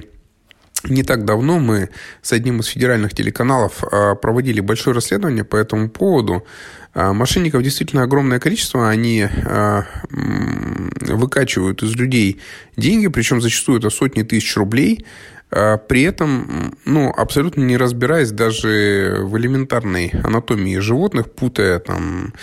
не 0.84 1.04
так 1.04 1.24
давно 1.24 1.60
мы 1.60 1.90
с 2.22 2.34
одним 2.34 2.60
из 2.60 2.68
федеральных 2.68 3.14
телеканалов 3.14 3.84
а, 3.84 4.16
проводили 4.16 4.60
большое 4.60 4.94
расследование 4.94 5.46
по 5.46 5.56
этому 5.56 5.90
поводу. 5.90 6.46
А, 6.94 7.14
мошенников 7.14 7.64
действительно 7.64 8.04
огромное 8.04 8.40
количество. 8.40 8.90
Они 8.90 9.24
а, 9.24 9.86
выкачивают 10.10 11.82
из 11.84 11.96
людей 11.96 12.42
деньги, 12.76 13.08
причем 13.08 13.42
зачастую 13.42 13.80
это 13.80 13.90
сотни 13.90 14.24
тысяч 14.24 14.56
рублей. 14.58 15.06
При 15.50 16.02
этом, 16.02 16.74
ну, 16.84 17.14
абсолютно 17.16 17.62
не 17.62 17.78
разбираясь 17.78 18.32
даже 18.32 19.18
в 19.20 19.38
элементарной 19.38 20.12
анатомии 20.24 20.80
животных, 20.80 21.32
путая 21.32 21.78
там 21.78 22.34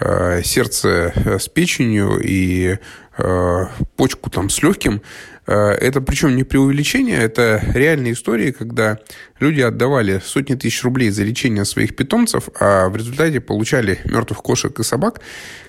сердце 0.00 1.12
с 1.40 1.48
печенью 1.48 2.20
и 2.22 2.78
Э, 3.18 3.66
почку 3.96 4.30
там 4.30 4.48
с 4.48 4.62
легким. 4.62 5.02
Э, 5.48 5.70
это 5.72 6.00
причем 6.00 6.36
не 6.36 6.44
преувеличение, 6.44 7.18
это 7.18 7.60
реальные 7.74 8.12
истории, 8.12 8.52
когда 8.52 8.98
люди 9.40 9.60
отдавали 9.60 10.22
сотни 10.24 10.54
тысяч 10.54 10.84
рублей 10.84 11.10
за 11.10 11.24
лечение 11.24 11.64
своих 11.64 11.96
питомцев, 11.96 12.48
а 12.60 12.88
в 12.88 12.96
результате 12.96 13.40
получали 13.40 13.98
мертвых 14.04 14.38
кошек 14.38 14.78
и 14.78 14.84
собак, 14.84 15.20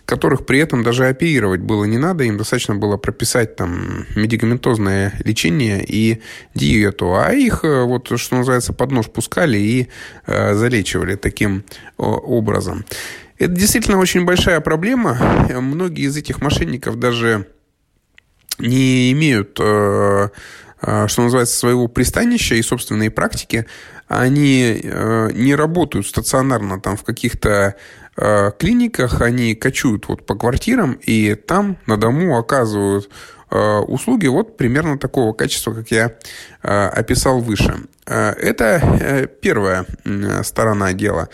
которых 0.06 0.46
при 0.46 0.60
этом 0.60 0.84
даже 0.84 1.08
оперировать 1.08 1.62
было 1.62 1.86
не 1.86 1.98
надо, 1.98 2.24
им 2.24 2.38
достаточно 2.38 2.76
было 2.76 2.98
прописать 2.98 3.56
там 3.56 4.06
медикаментозное 4.16 5.14
лечение 5.24 5.84
и 5.84 6.22
диету, 6.54 7.16
а 7.16 7.34
их, 7.34 7.64
э, 7.64 7.82
вот 7.82 8.12
что 8.20 8.36
называется, 8.36 8.74
под 8.74 8.92
нож 8.92 9.08
пускали 9.08 9.58
и 9.58 9.88
э, 10.28 10.54
залечивали 10.54 11.16
таким 11.16 11.64
образом. 11.98 12.86
Это 13.40 13.54
действительно 13.54 13.98
очень 13.98 14.26
большая 14.26 14.60
проблема. 14.60 15.18
Многие 15.50 16.06
из 16.06 16.18
этих 16.18 16.42
мошенников 16.42 17.00
даже 17.00 17.48
не 18.60 19.14
имеют, 19.14 19.58
э, 19.62 20.28
э, 20.82 21.08
что 21.08 21.22
называется, 21.24 21.58
своего 21.58 21.88
пристанища 21.88 22.56
и 22.56 22.62
собственной 22.62 23.10
практики. 23.10 23.66
Они 24.10 24.82
э, 24.84 25.30
не 25.32 25.56
работают 25.56 26.06
стационарно 26.06 26.82
там 26.82 26.98
в 26.98 27.04
каких-то 27.04 27.76
клиниках, 28.60 29.22
они 29.22 29.56
кочуют 29.56 30.10
вот 30.10 30.26
по 30.26 30.36
квартирам 30.36 31.00
и 31.02 31.36
там 31.36 31.78
на 31.86 31.96
дому 31.96 32.38
оказывают 32.38 33.10
услуги 33.50 34.28
вот 34.28 34.58
примерно 34.58 35.00
такого 35.00 35.32
качества, 35.32 35.74
как 35.74 35.90
я 35.90 36.18
описал 36.62 37.40
выше. 37.40 37.76
Это 38.06 39.30
первая 39.42 39.86
сторона 40.44 40.94
дела. 40.94 41.30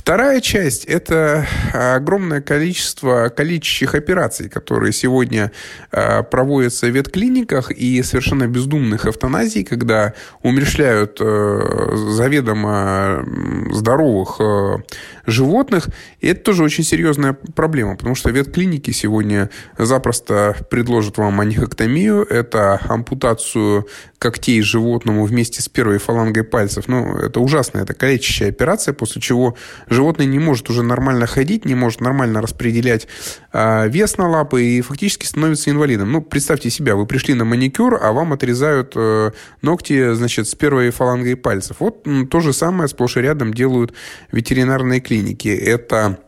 Вторая 0.00 0.40
часть– 0.40 0.84
это 0.86 1.46
огромное 1.72 2.40
количество 2.40 3.28
количественных 3.28 3.94
операций, 3.94 4.48
которые 4.48 4.92
сегодня 4.92 5.52
э, 5.92 6.22
проводятся 6.22 6.86
в 6.86 6.90
ветклиниках 6.90 7.70
и 7.70 8.02
совершенно 8.02 8.48
бездумных 8.48 9.06
эвтаназий, 9.06 9.62
когда 9.62 10.14
умерщвляют 10.42 11.18
э, 11.20 11.92
заведомо 12.12 13.24
здоровых 13.70 14.40
э, 14.40 14.78
животных. 15.26 15.90
И 16.20 16.28
это 16.28 16.44
тоже 16.44 16.64
очень 16.64 16.82
серьезная 16.82 17.36
проблема, 17.54 17.94
потому 17.94 18.14
что 18.14 18.30
ветклиники 18.30 18.90
сегодня 18.90 19.50
запросто 19.78 20.56
предложат 20.70 21.18
вам 21.18 21.40
анихоктомию, 21.40 22.22
это 22.22 22.80
ампутацию 22.88 23.86
когтей 24.18 24.59
животному 24.64 25.24
вместе 25.24 25.62
с 25.62 25.68
первой 25.68 25.98
фалангой 25.98 26.44
пальцев. 26.44 26.88
Ну, 26.88 27.16
это 27.16 27.40
ужасно, 27.40 27.78
это 27.78 27.94
калечащая 27.94 28.48
операция, 28.48 28.94
после 28.94 29.20
чего 29.20 29.56
животное 29.88 30.26
не 30.26 30.38
может 30.38 30.70
уже 30.70 30.82
нормально 30.82 31.26
ходить, 31.26 31.64
не 31.64 31.74
может 31.74 32.00
нормально 32.00 32.40
распределять 32.42 33.08
э, 33.52 33.88
вес 33.88 34.16
на 34.18 34.28
лапы 34.28 34.62
и 34.62 34.80
фактически 34.80 35.26
становится 35.26 35.70
инвалидом. 35.70 36.12
Ну, 36.12 36.22
представьте 36.22 36.70
себя, 36.70 36.96
вы 36.96 37.06
пришли 37.06 37.34
на 37.34 37.44
маникюр, 37.44 37.98
а 38.02 38.12
вам 38.12 38.32
отрезают 38.32 38.92
э, 38.96 39.32
ногти, 39.62 40.14
значит, 40.14 40.48
с 40.48 40.54
первой 40.54 40.90
фалангой 40.90 41.36
пальцев. 41.36 41.76
Вот 41.80 42.06
м, 42.06 42.26
то 42.26 42.40
же 42.40 42.52
самое 42.52 42.88
сплошь 42.88 43.16
и 43.16 43.20
рядом 43.20 43.54
делают 43.54 43.92
ветеринарные 44.32 45.00
клиники. 45.00 45.48
Это 45.48 46.18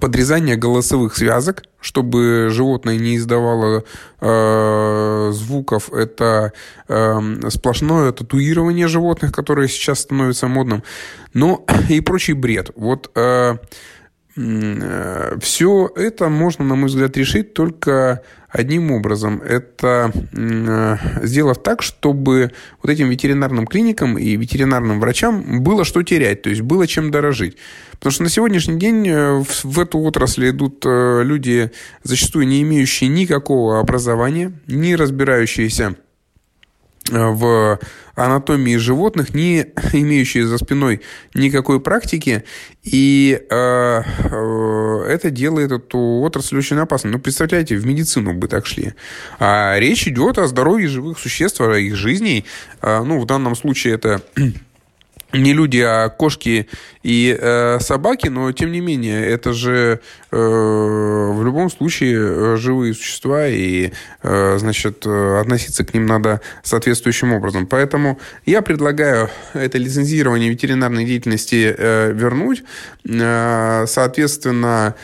подрезание 0.00 0.56
голосовых 0.56 1.16
связок, 1.16 1.62
чтобы 1.80 2.48
животное 2.50 2.98
не 2.98 3.16
издавало 3.16 3.84
э, 4.20 5.30
звуков. 5.32 5.92
Это 5.92 6.52
э, 6.88 7.20
сплошное 7.48 8.12
татуирование 8.12 8.88
животных, 8.88 9.32
которое 9.32 9.68
сейчас 9.68 10.00
становится 10.00 10.48
модным. 10.48 10.82
Ну 11.34 11.66
и 11.88 12.00
прочий 12.00 12.34
бред. 12.34 12.70
Вот 12.76 13.10
э, 13.14 13.56
э, 14.36 15.38
все 15.40 15.90
это 15.96 16.28
можно, 16.28 16.64
на 16.64 16.74
мой 16.74 16.88
взгляд, 16.88 17.16
решить 17.16 17.54
только 17.54 18.22
одним 18.52 18.90
образом. 18.90 19.40
Это 19.42 20.12
э, 20.32 20.96
сделав 21.22 21.62
так, 21.62 21.82
чтобы 21.82 22.52
вот 22.82 22.90
этим 22.90 23.08
ветеринарным 23.08 23.66
клиникам 23.66 24.18
и 24.18 24.36
ветеринарным 24.36 25.00
врачам 25.00 25.62
было 25.62 25.84
что 25.84 26.02
терять, 26.02 26.42
то 26.42 26.50
есть 26.50 26.60
было 26.60 26.86
чем 26.86 27.10
дорожить. 27.10 27.56
Потому 27.92 28.12
что 28.12 28.22
на 28.22 28.28
сегодняшний 28.28 28.78
день 28.78 29.08
э, 29.08 29.42
в 29.62 29.80
эту 29.80 29.98
отрасль 29.98 30.50
идут 30.50 30.84
э, 30.86 31.22
люди, 31.24 31.72
зачастую 32.02 32.46
не 32.46 32.62
имеющие 32.62 33.08
никакого 33.08 33.80
образования, 33.80 34.52
не 34.66 34.96
разбирающиеся 34.96 35.96
в 37.10 37.78
анатомии 38.14 38.76
животных, 38.76 39.34
не 39.34 39.66
имеющие 39.92 40.46
за 40.46 40.58
спиной 40.58 41.00
никакой 41.34 41.80
практики, 41.80 42.44
и 42.82 43.40
э, 43.50 43.54
э, 43.54 45.04
это 45.08 45.30
делает 45.30 45.72
эту 45.72 45.98
отрасль 45.98 46.58
очень 46.58 46.78
опасной. 46.78 47.12
Ну, 47.12 47.18
представляете, 47.18 47.76
в 47.76 47.86
медицину 47.86 48.34
бы 48.34 48.48
так 48.48 48.66
шли. 48.66 48.94
А 49.38 49.76
речь 49.78 50.06
идет 50.06 50.38
о 50.38 50.46
здоровье 50.46 50.88
живых 50.88 51.18
существ, 51.18 51.60
о 51.60 51.74
их 51.74 51.96
жизни. 51.96 52.44
Э, 52.80 53.02
ну, 53.02 53.20
в 53.20 53.26
данном 53.26 53.54
случае 53.56 53.94
это 53.94 54.22
не 55.32 55.52
люди, 55.52 55.78
а 55.78 56.08
кошки 56.08 56.68
и 57.02 57.36
э, 57.38 57.78
собаки, 57.80 58.28
но 58.28 58.52
тем 58.52 58.70
не 58.72 58.80
менее, 58.80 59.26
это 59.26 59.52
же 59.52 60.00
э, 60.30 60.36
в 60.36 61.42
любом 61.44 61.70
случае 61.70 62.16
э, 62.18 62.56
живые 62.56 62.94
существа, 62.94 63.48
и, 63.48 63.92
э, 64.22 64.58
значит, 64.58 65.04
э, 65.06 65.40
относиться 65.40 65.84
к 65.84 65.94
ним 65.94 66.06
надо 66.06 66.40
соответствующим 66.62 67.32
образом. 67.32 67.66
Поэтому 67.66 68.20
я 68.46 68.62
предлагаю 68.62 69.30
это 69.54 69.78
лицензирование 69.78 70.50
ветеринарной 70.50 71.04
деятельности 71.04 71.74
э, 71.76 72.12
вернуть. 72.12 72.62
Э, 73.04 73.84
соответственно, 73.86 74.94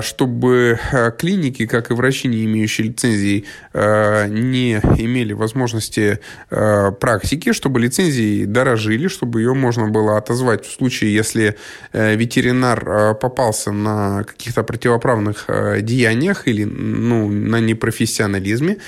чтобы 0.00 0.78
э, 0.92 1.10
клиники, 1.18 1.66
как 1.66 1.90
и 1.90 1.94
врачи, 1.94 2.28
не 2.28 2.44
имеющие 2.44 2.88
лицензий, 2.88 3.46
э, 3.72 4.26
не 4.28 4.76
имели 4.76 5.34
возможности 5.34 6.20
э, 6.50 6.92
практики, 6.92 7.52
чтобы 7.52 7.80
лицензии 7.80 8.44
дорожили, 8.44 9.08
чтобы 9.08 9.40
ее 9.40 9.54
можно 9.54 9.88
было 9.88 10.16
отозвать 10.16 10.64
в 10.64 10.72
случае, 10.72 11.14
если 11.14 11.56
э, 11.92 12.16
ветеринар 12.16 12.88
э, 12.88 13.14
попался 13.14 13.72
на 13.72 14.24
каких-то 14.24 14.62
противоправных 14.62 15.44
э, 15.48 15.80
деяниях 15.82 16.48
или 16.48 16.64
ну, 16.64 17.28
на 17.28 17.60
непрофессионализме. 17.60 18.78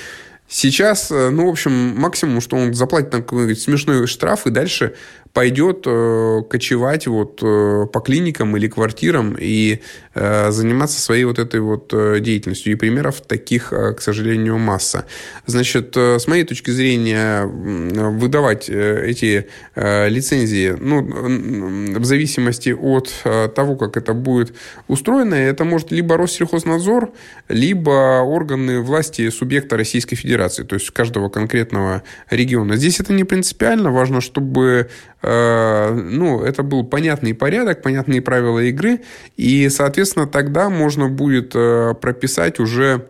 Сейчас, 0.53 1.11
ну, 1.11 1.47
в 1.47 1.49
общем, 1.49 1.71
максимум, 1.71 2.41
что 2.41 2.57
он 2.57 2.73
заплатит 2.73 3.13
на 3.13 3.19
какой-нибудь 3.19 3.61
смешной 3.61 4.05
штраф 4.05 4.45
и 4.47 4.49
дальше 4.49 4.95
пойдет 5.33 5.83
э, 5.85 6.41
кочевать 6.49 7.07
вот 7.07 7.39
э, 7.41 7.85
по 7.91 7.99
клиникам 8.01 8.57
или 8.57 8.67
квартирам 8.67 9.35
и 9.39 9.79
э, 10.13 10.51
заниматься 10.51 10.99
своей 10.99 11.23
вот 11.23 11.39
этой 11.39 11.61
вот 11.61 11.93
э, 11.93 12.19
деятельностью. 12.19 12.73
И 12.73 12.75
примеров 12.75 13.21
таких, 13.21 13.71
э, 13.71 13.93
к 13.93 14.01
сожалению, 14.01 14.57
масса. 14.57 15.05
Значит, 15.45 15.95
э, 15.95 16.19
с 16.19 16.27
моей 16.27 16.43
точки 16.43 16.71
зрения, 16.71 17.45
выдавать 17.45 18.69
э, 18.69 19.05
эти 19.07 19.47
э, 19.75 20.09
лицензии, 20.09 20.75
ну, 20.77 21.99
в 21.99 22.05
зависимости 22.05 22.69
от 22.69 23.11
э, 23.23 23.47
того, 23.55 23.77
как 23.77 23.95
это 23.95 24.13
будет 24.13 24.53
устроено, 24.87 25.35
это 25.35 25.63
может 25.63 25.91
либо 25.91 26.17
Россельхознадзор, 26.17 27.11
либо 27.47 28.21
органы 28.21 28.81
власти 28.81 29.29
субъекта 29.29 29.77
Российской 29.77 30.17
Федерации, 30.17 30.63
то 30.63 30.75
есть 30.75 30.91
каждого 30.91 31.29
конкретного 31.29 32.03
региона. 32.29 32.75
Здесь 32.75 32.99
это 32.99 33.13
не 33.13 33.23
принципиально, 33.23 33.91
важно, 33.91 34.19
чтобы 34.19 34.89
Э, 35.20 35.20
ну, 35.23 36.43
это 36.43 36.63
был 36.63 36.83
понятный 36.83 37.33
порядок, 37.33 37.81
понятные 37.81 38.21
правила 38.21 38.59
игры, 38.59 39.01
и, 39.37 39.69
соответственно, 39.69 40.27
тогда 40.27 40.69
можно 40.69 41.09
будет 41.09 41.51
э, 41.55 41.93
прописать 42.01 42.59
уже 42.59 43.07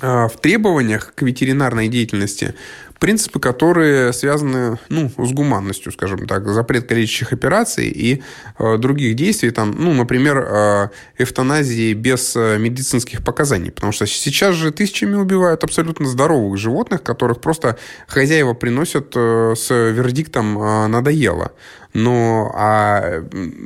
э, 0.00 0.28
в 0.28 0.32
требованиях 0.40 1.12
к 1.14 1.22
ветеринарной 1.22 1.88
деятельности 1.88 2.54
принципы, 2.98 3.40
которые 3.40 4.12
связаны 4.12 4.78
ну, 4.88 5.10
с 5.18 5.32
гуманностью, 5.32 5.92
скажем 5.92 6.26
так, 6.26 6.48
запрет 6.48 6.88
количественных 6.88 7.32
операций 7.32 7.88
и 7.88 8.22
э, 8.58 8.78
других 8.78 9.16
действий, 9.16 9.50
там, 9.50 9.74
ну, 9.76 9.92
например, 9.92 10.38
э, 10.38 10.88
эвтаназии 11.18 11.92
без 11.92 12.34
э, 12.36 12.58
медицинских 12.58 13.22
показаний. 13.24 13.70
Потому 13.70 13.92
что 13.92 14.06
сейчас 14.06 14.54
же 14.54 14.70
тысячами 14.70 15.16
убивают 15.16 15.64
абсолютно 15.64 16.06
здоровых 16.06 16.58
животных, 16.58 17.02
которых 17.02 17.40
просто 17.40 17.78
хозяева 18.06 18.54
приносят 18.54 19.12
э, 19.16 19.54
с 19.56 19.70
вердиктом 19.70 20.58
э, 20.58 20.86
«надоело». 20.86 21.52
Но 21.94 22.50
а 22.54 23.22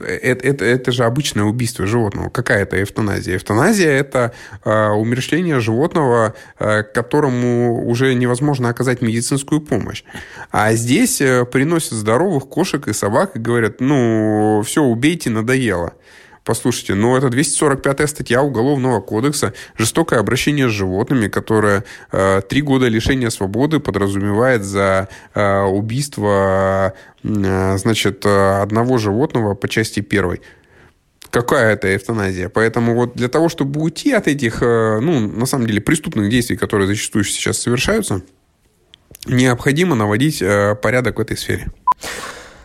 это, 0.06 0.46
это, 0.46 0.64
это 0.64 0.92
же 0.92 1.04
обычное 1.04 1.44
убийство 1.44 1.86
животного. 1.86 2.28
Какая 2.28 2.62
это 2.62 2.80
эвтаназия? 2.82 3.36
Эвтаназия– 3.36 3.90
это 3.90 4.34
э, 4.64 4.88
умерщвление 4.90 5.60
животного, 5.60 6.34
э, 6.58 6.82
которому 6.82 7.88
уже 7.88 8.14
невозможно 8.14 8.68
оказать 8.68 9.00
медицинскую 9.00 9.62
помощь. 9.62 10.04
А 10.50 10.74
здесь 10.74 11.22
э, 11.22 11.46
приносят 11.46 11.92
здоровых 11.92 12.48
кошек 12.48 12.86
и 12.86 12.92
собак 12.92 13.34
и 13.34 13.38
говорят, 13.38 13.80
ну, 13.80 14.62
все, 14.62 14.82
убейте, 14.82 15.30
надоело. 15.30 15.94
Послушайте, 16.48 16.94
ну 16.94 17.14
это 17.14 17.26
245-я 17.26 18.06
статья 18.06 18.42
Уголовного 18.42 19.02
кодекса 19.02 19.52
«Жестокое 19.76 20.18
обращение 20.18 20.70
с 20.70 20.72
животными», 20.72 21.28
которая 21.28 21.84
э, 22.10 22.40
три 22.48 22.62
года 22.62 22.88
лишения 22.88 23.28
свободы 23.28 23.80
подразумевает 23.80 24.64
за 24.64 25.08
э, 25.34 25.60
убийство 25.64 26.94
э, 27.22 27.76
значит, 27.76 28.24
одного 28.24 28.96
животного 28.96 29.52
по 29.56 29.68
части 29.68 30.00
первой. 30.00 30.40
Какая 31.28 31.74
это 31.74 31.94
эвтаназия? 31.94 32.48
Поэтому 32.48 32.94
вот 32.94 33.14
для 33.14 33.28
того, 33.28 33.50
чтобы 33.50 33.82
уйти 33.82 34.12
от 34.12 34.26
этих, 34.26 34.62
э, 34.62 35.00
ну, 35.00 35.20
на 35.20 35.44
самом 35.44 35.66
деле, 35.66 35.82
преступных 35.82 36.30
действий, 36.30 36.56
которые 36.56 36.86
зачастую 36.86 37.24
сейчас 37.24 37.58
совершаются, 37.58 38.22
необходимо 39.26 39.94
наводить 39.94 40.40
э, 40.40 40.76
порядок 40.76 41.18
в 41.18 41.20
этой 41.20 41.36
сфере. 41.36 41.66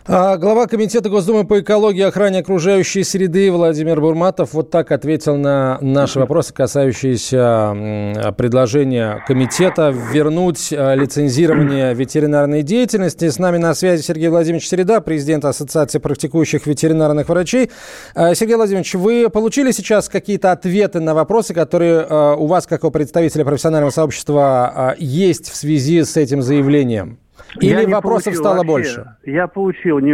А 0.06 0.36
глава 0.36 0.68
Комитета 0.68 1.08
Госдумы 1.10 1.46
по 1.46 1.62
экологии 1.62 2.00
и 2.00 2.04
охране 2.04 2.40
окружающей 2.40 3.06
среды 3.06 3.50
Владимир 3.50 4.02
Бурматов 4.02 4.52
вот 4.52 4.70
так 4.70 4.92
ответил 4.92 5.38
на 5.38 5.78
наши 5.80 6.20
вопросы, 6.20 6.54
касающиеся 6.54 8.34
предложения 8.38 9.24
комитета 9.26 9.96
вернуть 10.12 10.74
а, 10.74 10.94
лицензирование 10.96 11.94
ветеринарной 11.94 12.64
деятельности. 12.64 13.30
С 13.30 13.40
нами 13.40 13.60
на 13.60 13.74
связи 13.74 14.02
Сергей 14.02 14.28
Владимирович 14.28 14.68
Среда, 14.68 15.00
президент 15.00 15.46
Ассоциации 15.46 16.00
практикующих 16.00 16.68
ветеринарных 16.68 17.30
врачей. 17.30 17.72
А, 18.14 18.36
Сергей 18.36 18.58
Владимирович, 18.58 18.96
вы 18.96 19.30
получили 19.30 19.72
сейчас 19.72 20.10
какие-то 20.10 20.52
ответы 20.52 21.00
на 21.00 21.14
вопросы, 21.14 21.54
которые 21.54 22.06
а, 22.10 22.36
у 22.36 22.48
вас, 22.48 22.68
как 22.68 22.84
у 22.84 22.92
представителя 22.92 23.46
профессионального 23.46 23.92
сообщества, 23.92 24.96
есть 25.00 25.50
в 25.50 25.56
связи 25.56 26.04
с 26.04 26.18
этим 26.18 26.42
заявлением? 26.42 27.23
Или 27.60 27.86
вопросов 27.86 28.36
стало 28.36 28.58
вообще, 28.58 28.68
больше? 28.68 29.06
Я 29.24 29.48
получил, 29.48 30.00
не, 30.00 30.14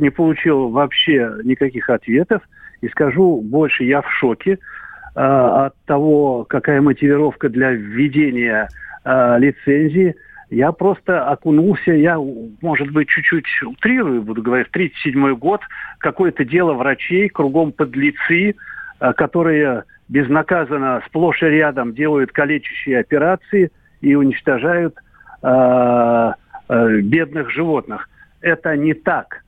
не 0.00 0.10
получил 0.10 0.68
вообще 0.68 1.32
никаких 1.44 1.90
ответов. 1.90 2.42
И 2.80 2.88
скажу 2.88 3.40
больше, 3.40 3.84
я 3.84 4.02
в 4.02 4.10
шоке 4.12 4.52
э, 4.52 5.20
от 5.20 5.74
того, 5.84 6.44
какая 6.44 6.80
мотивировка 6.80 7.48
для 7.48 7.72
введения 7.72 8.68
э, 9.04 9.38
лицензии. 9.38 10.14
Я 10.50 10.72
просто 10.72 11.26
окунулся, 11.26 11.92
я, 11.92 12.18
может 12.62 12.90
быть, 12.90 13.08
чуть-чуть 13.08 13.44
утрирую, 13.66 14.22
буду 14.22 14.42
говорить, 14.42 14.68
в 14.68 14.70
1937 14.70 15.36
год, 15.36 15.60
какое-то 15.98 16.44
дело 16.44 16.72
врачей, 16.72 17.28
кругом 17.28 17.72
подлецы, 17.72 18.54
э, 19.00 19.12
которые 19.14 19.84
безнаказанно 20.08 21.02
сплошь 21.06 21.42
и 21.42 21.46
рядом 21.46 21.94
делают 21.94 22.32
калечащие 22.32 22.98
операции 22.98 23.70
и 24.00 24.14
уничтожают 24.14 24.96
э, 25.42 26.32
э, 26.68 27.00
бедных 27.00 27.50
животных. 27.50 28.08
Это 28.40 28.76
не 28.76 28.94
так. 28.94 29.42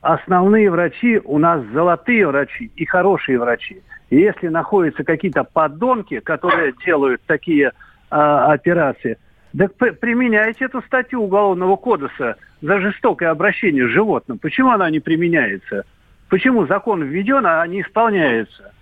Основные 0.00 0.70
врачи 0.70 1.20
у 1.24 1.38
нас 1.38 1.62
золотые 1.72 2.26
врачи 2.26 2.70
и 2.74 2.84
хорошие 2.84 3.38
врачи. 3.38 3.82
И 4.10 4.16
если 4.16 4.48
находятся 4.48 5.04
какие-то 5.04 5.44
подонки, 5.44 6.20
которые 6.20 6.74
делают 6.84 7.22
такие 7.26 7.68
э, 7.68 7.70
операции, 8.10 9.16
так 9.56 9.74
применяйте 9.76 10.64
эту 10.64 10.82
статью 10.82 11.22
Уголовного 11.22 11.76
кодекса 11.76 12.36
за 12.60 12.80
жестокое 12.80 13.30
обращение 13.30 13.86
с 13.86 13.90
животным. 13.90 14.38
Почему 14.38 14.70
она 14.70 14.90
не 14.90 15.00
применяется? 15.00 15.84
Почему 16.28 16.66
закон 16.66 17.02
введен, 17.02 17.44
а 17.46 17.66
не 17.66 17.82
исполняется? 17.82 18.72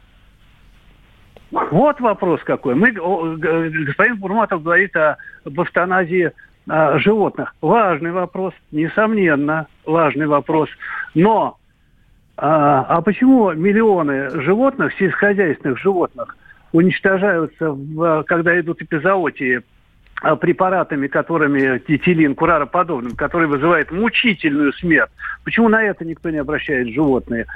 Вот 1.51 2.01
вопрос 2.01 2.41
какой. 2.45 2.77
Мы, 2.77 2.93
господин 2.93 4.17
Бурматов 4.19 4.63
говорит 4.63 4.97
о, 4.97 5.17
об 5.45 5.59
а, 6.69 6.99
животных. 6.99 7.55
Важный 7.61 8.13
вопрос, 8.13 8.55
несомненно, 8.71 9.67
важный 9.85 10.27
вопрос. 10.27 10.69
Но 11.15 11.57
а, 12.37 12.87
а 12.89 13.03
почему 13.03 13.53
миллионы 13.53 14.31
животных, 14.41 14.95
сельскохозяйственных 14.99 15.79
животных, 15.79 16.37
уничтожаются, 16.73 17.71
в, 17.73 18.23
когда 18.25 18.59
идут 18.59 18.81
эпизоотии 18.81 19.63
а, 20.23 20.37
препаратами, 20.37 21.07
которыми 21.07 21.79
тетилин, 21.79 22.35
курароподобным, 22.35 23.15
который 23.17 23.47
вызывает 23.47 23.91
мучительную 23.91 24.73
смерть. 24.75 25.11
Почему 25.45 25.69
на 25.69 25.83
это 25.83 26.05
никто 26.05 26.31
не 26.31 26.39
обращает 26.39 26.89
животные? 26.89 27.47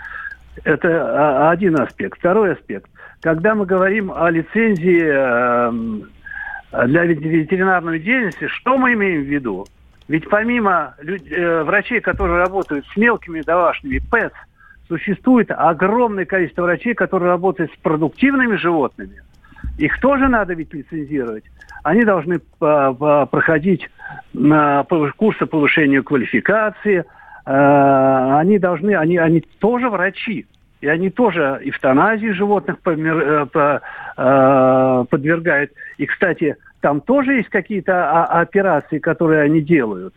Это 0.65 0.89
а, 0.89 1.51
один 1.51 1.79
аспект. 1.81 2.19
Второй 2.19 2.53
аспект. 2.53 2.91
Когда 3.21 3.55
мы 3.55 3.67
говорим 3.67 4.13
о 4.15 4.31
лицензии 4.31 6.13
для 6.87 7.05
ветеринарной 7.05 7.99
деятельности, 7.99 8.49
что 8.49 8.79
мы 8.79 8.95
имеем 8.95 9.23
в 9.23 9.27
виду? 9.27 9.67
Ведь 10.09 10.29
помимо 10.29 10.95
э, 11.03 11.63
врачей, 11.63 12.01
которые 12.01 12.39
работают 12.39 12.85
с 12.93 12.97
мелкими 12.97 13.41
домашними 13.41 14.01
ПЭС, 14.11 14.33
существует 14.89 15.51
огромное 15.51 16.27
количество 16.27 16.63
врачей, 16.63 16.95
которые 16.95 17.31
работают 17.31 17.73
с 17.73 17.77
продуктивными 17.77 18.57
животными. 18.57 19.23
Их 19.79 19.99
тоже 20.01 20.29
надо 20.29 20.53
ведь 20.55 20.75
лицензировать. 20.75 21.45
Они 21.83 22.05
должны 22.05 22.35
э, 22.35 22.37
проходить 23.31 23.89
курсы 25.17 25.47
повышения 25.47 26.03
квалификации. 26.03 27.05
Э, 27.47 28.39
они 28.39 28.59
должны, 28.59 28.95
они, 28.95 29.17
они 29.17 29.41
тоже 29.59 29.89
врачи. 29.89 30.47
И 30.83 30.87
они 30.87 31.09
тоже 31.09 31.61
эвтаназии 31.65 32.33
животных 32.33 32.77
э, 32.85 33.47
э, 34.17 35.05
подвергают. 35.09 35.73
И, 35.99 36.07
кстати, 36.07 36.57
там 36.81 37.01
тоже 37.01 37.35
есть 37.35 37.49
какие-то 37.49 38.25
операции, 38.25 38.99
которые 38.99 39.43
они 39.43 39.61
делают. 39.61 40.15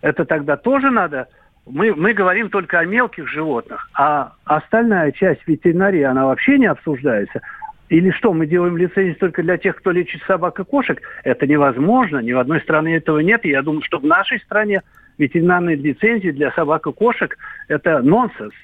Это 0.00 0.24
тогда 0.24 0.56
тоже 0.56 0.90
надо 0.90 1.28
мы, 1.66 1.94
мы 1.94 2.12
говорим 2.12 2.50
только 2.50 2.80
о 2.80 2.84
мелких 2.84 3.28
животных, 3.28 3.88
а 3.94 4.32
остальная 4.44 5.12
часть 5.12 5.46
ветеринарии, 5.46 6.02
она 6.02 6.26
вообще 6.26 6.58
не 6.58 6.66
обсуждается. 6.66 7.40
Или 7.88 8.10
что, 8.10 8.32
мы 8.32 8.46
делаем 8.46 8.76
лицензии 8.76 9.18
только 9.18 9.42
для 9.42 9.58
тех, 9.58 9.76
кто 9.76 9.90
лечит 9.90 10.22
собак 10.22 10.58
и 10.58 10.64
кошек? 10.64 11.00
Это 11.24 11.46
невозможно, 11.46 12.18
ни 12.18 12.32
в 12.32 12.38
одной 12.38 12.60
стране 12.60 12.96
этого 12.96 13.18
нет. 13.18 13.44
И 13.44 13.50
я 13.50 13.62
думаю, 13.62 13.82
что 13.82 13.98
в 13.98 14.04
нашей 14.04 14.40
стране 14.40 14.82
ветеринарные 15.18 15.76
лицензии 15.76 16.30
для 16.30 16.50
собак 16.52 16.86
и 16.86 16.92
кошек– 16.92 17.36
это 17.68 18.00
нонсенс 18.00 18.54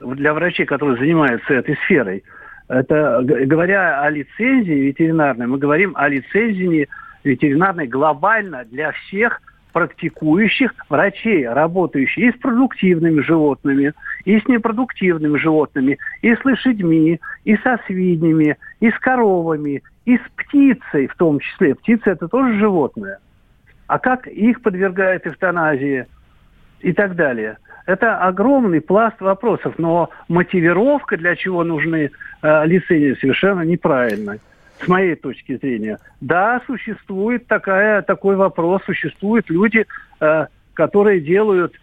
для 0.00 0.32
врачей, 0.32 0.64
которые 0.64 0.96
занимаются 0.96 1.52
этой 1.52 1.76
сферой. 1.84 2.24
Это, 2.70 3.20
говоря 3.24 4.00
о 4.00 4.10
лицензии 4.10 4.70
ветеринарной, 4.70 5.48
мы 5.48 5.58
говорим 5.58 5.92
о 5.96 6.08
лицензии 6.08 6.88
ветеринарной 7.24 7.88
глобально 7.88 8.64
для 8.64 8.92
всех 8.92 9.42
практикующих 9.72 10.72
врачей, 10.88 11.48
работающих 11.48 12.18
и 12.18 12.30
с 12.30 12.40
продуктивными 12.40 13.22
животными, 13.22 13.92
и 14.24 14.38
с 14.38 14.46
непродуктивными 14.46 15.36
животными, 15.36 15.98
и 16.22 16.32
с 16.32 16.44
лошадьми, 16.44 17.20
и 17.44 17.56
со 17.56 17.76
свиньями, 17.86 18.56
и 18.78 18.90
с 18.90 18.98
коровами, 19.00 19.82
и 20.04 20.16
с 20.16 20.22
птицей 20.36 21.08
в 21.08 21.16
том 21.16 21.40
числе. 21.40 21.74
Птица– 21.74 22.10
это 22.12 22.28
тоже 22.28 22.56
животное. 22.56 23.18
А 23.88 23.98
как 23.98 24.28
их 24.28 24.62
подвергают 24.62 25.26
эвтаназии 25.26 26.06
и 26.82 26.92
так 26.92 27.16
далее– 27.16 27.58
это 27.86 28.18
огромный 28.18 28.80
пласт 28.80 29.20
вопросов, 29.20 29.74
но 29.78 30.10
мотивировка, 30.28 31.16
для 31.16 31.36
чего 31.36 31.64
нужны 31.64 32.10
э, 32.42 32.66
лицензии, 32.66 33.18
совершенно 33.20 33.62
неправильная 33.62 34.38
с 34.80 34.88
моей 34.88 35.14
точки 35.14 35.56
зрения. 35.56 35.98
Да, 36.20 36.62
существует 36.66 37.46
такая, 37.46 38.02
такой 38.02 38.36
вопрос, 38.36 38.82
существуют 38.84 39.50
люди, 39.50 39.86
э, 40.20 40.46
которые 40.74 41.20
делают 41.20 41.74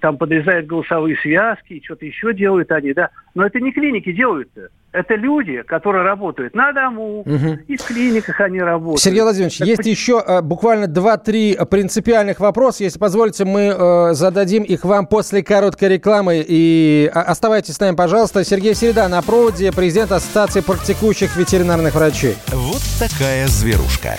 там 0.00 0.18
подрезают 0.18 0.66
голосовые 0.66 1.16
связки, 1.22 1.80
что-то 1.84 2.04
еще 2.04 2.34
делают 2.34 2.70
они, 2.72 2.92
да. 2.92 3.10
Но 3.34 3.46
это 3.46 3.58
не 3.60 3.72
клиники 3.72 4.12
делают-то. 4.12 4.68
Это 4.92 5.14
люди, 5.14 5.62
которые 5.62 6.04
работают 6.04 6.54
на 6.54 6.72
дому, 6.72 7.20
угу. 7.20 7.58
и 7.66 7.76
в 7.78 7.82
клиниках 7.82 8.38
они 8.40 8.60
работают. 8.60 9.00
Сергей 9.00 9.22
Владимирович, 9.22 9.58
так 9.58 9.66
есть 9.66 9.78
почему... 9.78 9.92
еще 9.92 10.24
э, 10.26 10.42
буквально 10.42 10.84
2-3 10.84 11.64
принципиальных 11.66 12.40
вопроса. 12.40 12.84
Если 12.84 12.98
позволите, 12.98 13.46
мы 13.46 13.74
э, 13.74 14.12
зададим 14.12 14.64
их 14.64 14.84
вам 14.84 15.06
после 15.06 15.42
короткой 15.42 15.88
рекламы. 15.88 16.44
И 16.46 17.10
оставайтесь 17.14 17.74
с 17.74 17.80
нами, 17.80 17.96
пожалуйста. 17.96 18.44
Сергей 18.44 18.74
Середа 18.74 19.08
на 19.08 19.22
проводе, 19.22 19.72
президент 19.72 20.12
Ассоциации 20.12 20.60
практикующих 20.60 21.34
ветеринарных 21.36 21.94
врачей. 21.94 22.36
Вот 22.48 22.82
такая 23.00 23.46
зверушка. 23.46 24.18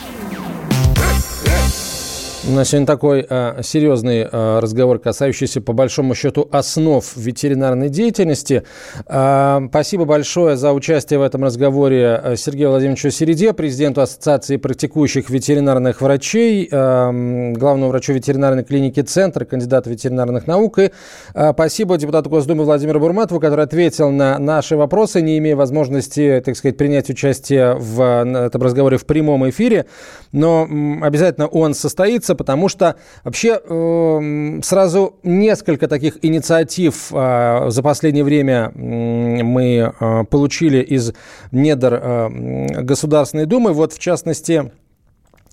У 2.49 2.53
нас 2.53 2.69
сегодня 2.69 2.87
такой 2.87 3.23
э, 3.29 3.61
серьезный 3.61 4.21
э, 4.21 4.59
разговор, 4.59 4.97
касающийся, 4.97 5.61
по 5.61 5.73
большому 5.73 6.15
счету, 6.15 6.49
основ 6.51 7.05
ветеринарной 7.15 7.89
деятельности. 7.89 8.63
Э, 9.05 9.59
спасибо 9.69 10.05
большое 10.05 10.57
за 10.57 10.73
участие 10.73 11.19
в 11.19 11.21
этом 11.21 11.43
разговоре 11.43 12.33
Сергею 12.37 12.71
Владимировичу 12.71 13.11
Середе, 13.11 13.53
президенту 13.53 14.01
Ассоциации 14.01 14.57
практикующих 14.57 15.29
ветеринарных 15.29 16.01
врачей, 16.01 16.67
э, 16.69 17.51
главному 17.53 17.89
врачу 17.89 18.13
ветеринарной 18.13 18.63
клиники 18.63 19.01
«Центр», 19.01 19.45
кандидату 19.45 19.91
ветеринарных 19.91 20.47
наук. 20.47 20.79
И 20.79 20.91
э, 21.35 21.51
спасибо 21.53 21.95
депутату 21.99 22.31
Госдумы 22.31 22.63
Владимиру 22.63 22.99
Бурматову, 22.99 23.39
который 23.39 23.65
ответил 23.65 24.09
на 24.09 24.39
наши 24.39 24.75
вопросы, 24.75 25.21
не 25.21 25.37
имея 25.37 25.55
возможности, 25.55 26.41
так 26.43 26.57
сказать, 26.57 26.75
принять 26.75 27.07
участие 27.07 27.75
в 27.75 28.01
этом 28.47 28.63
разговоре 28.63 28.97
в 28.97 29.05
прямом 29.05 29.47
эфире. 29.47 29.85
Но 30.31 30.67
обязательно 31.03 31.45
он 31.45 31.75
состоится 31.75 32.30
случится, 32.31 32.35
потому 32.35 32.69
что 32.69 32.95
вообще 33.23 33.59
э, 33.63 34.59
сразу 34.63 35.15
несколько 35.23 35.87
таких 35.87 36.17
инициатив 36.21 37.11
э, 37.11 37.69
за 37.69 37.83
последнее 37.83 38.23
время 38.23 38.71
мы 38.75 39.93
э, 39.99 40.23
получили 40.29 40.81
из 40.81 41.13
недр 41.51 41.93
э, 41.93 42.81
Государственной 42.83 43.45
Думы. 43.45 43.73
Вот 43.73 43.93
в 43.93 43.99
частности 43.99 44.71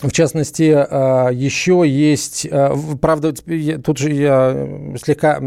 в 0.01 0.13
частности, 0.13 0.73
а, 0.77 1.29
еще 1.31 1.83
есть, 1.85 2.47
а, 2.51 2.77
правда, 3.01 3.33
тут 3.33 3.99
же 3.99 4.13
я 4.13 4.69
слегка 5.03 5.41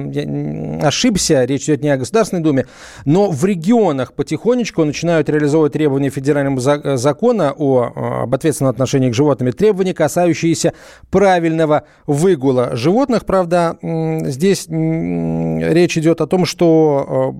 ошибся, 0.81 1.45
речь 1.45 1.63
идет 1.63 1.83
не 1.83 1.89
о 1.89 1.97
Государственной 1.97 2.43
Думе, 2.43 2.65
но 3.05 3.31
в 3.31 3.45
регионах 3.45 4.13
потихонечку 4.13 4.83
начинают 4.83 5.29
реализовывать 5.29 5.73
требования 5.73 6.09
федерального 6.09 6.97
закона 6.97 7.53
о, 7.57 7.91
а, 7.95 8.23
об 8.23 8.35
ответственном 8.35 8.71
отношении 8.71 9.09
к 9.09 9.13
животным, 9.13 9.53
требования, 9.53 9.93
касающиеся 9.93 10.73
правильного 11.09 11.83
выгула 12.05 12.75
животных. 12.75 13.25
Правда, 13.25 13.77
здесь 13.81 14.67
речь 14.67 15.97
идет 15.97 16.19
о 16.21 16.27
том, 16.27 16.45
что 16.45 17.33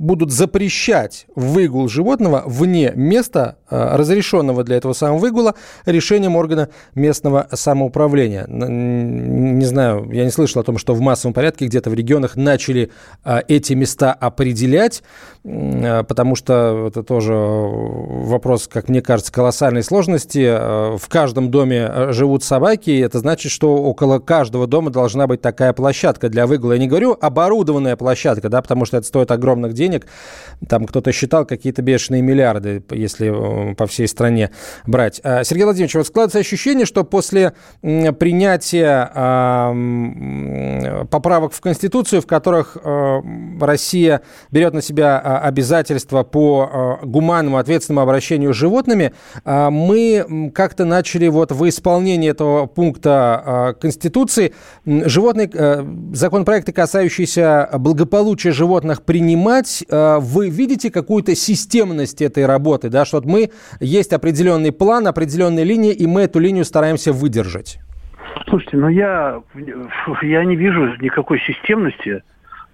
будут 0.00 0.32
запрещать 0.32 1.26
выгул 1.36 1.88
животного 1.88 2.42
вне 2.46 2.92
места, 2.96 3.58
разрешенного 3.68 4.64
для 4.64 4.76
этого 4.76 4.94
самого 4.94 5.18
выгула, 5.18 5.54
решением 5.84 6.36
органа 6.36 6.70
местного 6.94 7.46
самоуправления. 7.52 8.46
Не 8.48 9.64
знаю, 9.64 10.10
я 10.10 10.24
не 10.24 10.30
слышал 10.30 10.60
о 10.60 10.64
том, 10.64 10.78
что 10.78 10.94
в 10.94 11.00
массовом 11.00 11.34
порядке 11.34 11.66
где-то 11.66 11.90
в 11.90 11.94
регионах 11.94 12.36
начали 12.36 12.90
а, 13.22 13.42
эти 13.46 13.74
места 13.74 14.12
определять, 14.12 15.02
потому 15.42 16.36
что 16.36 16.88
это 16.88 17.02
тоже 17.02 17.32
вопрос, 17.34 18.68
как 18.68 18.88
мне 18.88 19.00
кажется, 19.00 19.32
колоссальной 19.32 19.82
сложности. 19.82 20.46
А, 20.46 20.96
в 20.98 21.08
каждом 21.08 21.50
доме 21.50 22.12
живут 22.12 22.44
собаки, 22.44 22.90
и 22.90 22.98
это 22.98 23.20
значит, 23.20 23.50
что 23.50 23.76
около 23.76 24.18
каждого 24.18 24.66
дома 24.66 24.90
должна 24.90 25.26
быть 25.26 25.40
такая 25.40 25.72
площадка 25.72 26.28
для 26.28 26.46
выгула. 26.46 26.72
Я 26.72 26.78
не 26.78 26.88
говорю 26.88 27.16
оборудованная 27.18 27.96
площадка, 27.96 28.48
да, 28.48 28.60
потому 28.60 28.84
что 28.84 28.98
это 28.98 29.06
стоит 29.06 29.30
огромных 29.30 29.72
денег. 29.72 30.06
Там 30.68 30.86
кто-то 30.86 31.10
считал 31.12 31.46
какие-то 31.46 31.80
бешеные 31.82 32.22
миллиарды, 32.22 32.82
если 32.90 33.74
по 33.74 33.86
всей 33.86 34.08
стране 34.08 34.50
брать. 34.86 35.20
Сергей 35.24 35.64
Владимирович, 35.64 35.94
вот 35.94 36.06
складывается 36.06 36.38
ощущение, 36.38 36.84
что 36.84 37.04
после 37.04 37.54
принятия 37.80 39.10
э, 39.14 41.04
поправок 41.06 41.52
в 41.52 41.60
Конституцию, 41.60 42.20
в 42.22 42.26
которых 42.26 42.76
э, 42.82 43.20
Россия 43.60 44.22
берет 44.50 44.74
на 44.74 44.82
себя 44.82 45.20
обязательства 45.38 46.22
по 46.22 46.98
э, 47.02 47.06
гуманному, 47.06 47.58
ответственному 47.58 48.02
обращению 48.02 48.54
с 48.54 48.56
животными, 48.56 49.12
э, 49.44 49.70
мы 49.70 50.50
как-то 50.54 50.84
начали 50.84 51.28
вот 51.28 51.52
в 51.52 51.68
исполнении 51.68 52.30
этого 52.30 52.66
пункта 52.66 53.76
Конституции 53.80 54.52
животные, 54.84 55.50
э, 55.52 55.84
законопроекты, 56.12 56.72
касающиеся 56.72 57.70
благополучия 57.78 58.52
животных, 58.52 59.02
принимать. 59.02 59.84
Вы 59.90 60.48
видите 60.48 60.90
какую-то 60.90 61.34
системность 61.34 62.22
этой 62.22 62.46
работы, 62.46 62.88
да, 62.88 63.04
что 63.04 63.18
вот 63.18 63.26
мы, 63.26 63.50
есть 63.80 64.12
определенный 64.12 64.72
план, 64.72 65.06
определенные 65.06 65.64
линии, 65.64 65.92
и 65.92 66.06
мы 66.06 66.22
эту 66.22 66.38
линию 66.38 66.64
стараемся 66.64 67.12
выдержать? 67.12 67.78
Слушайте, 68.48 68.76
ну 68.76 68.88
я, 68.88 69.40
я 70.22 70.44
не 70.44 70.56
вижу 70.56 70.96
никакой 71.00 71.40
системности. 71.40 72.22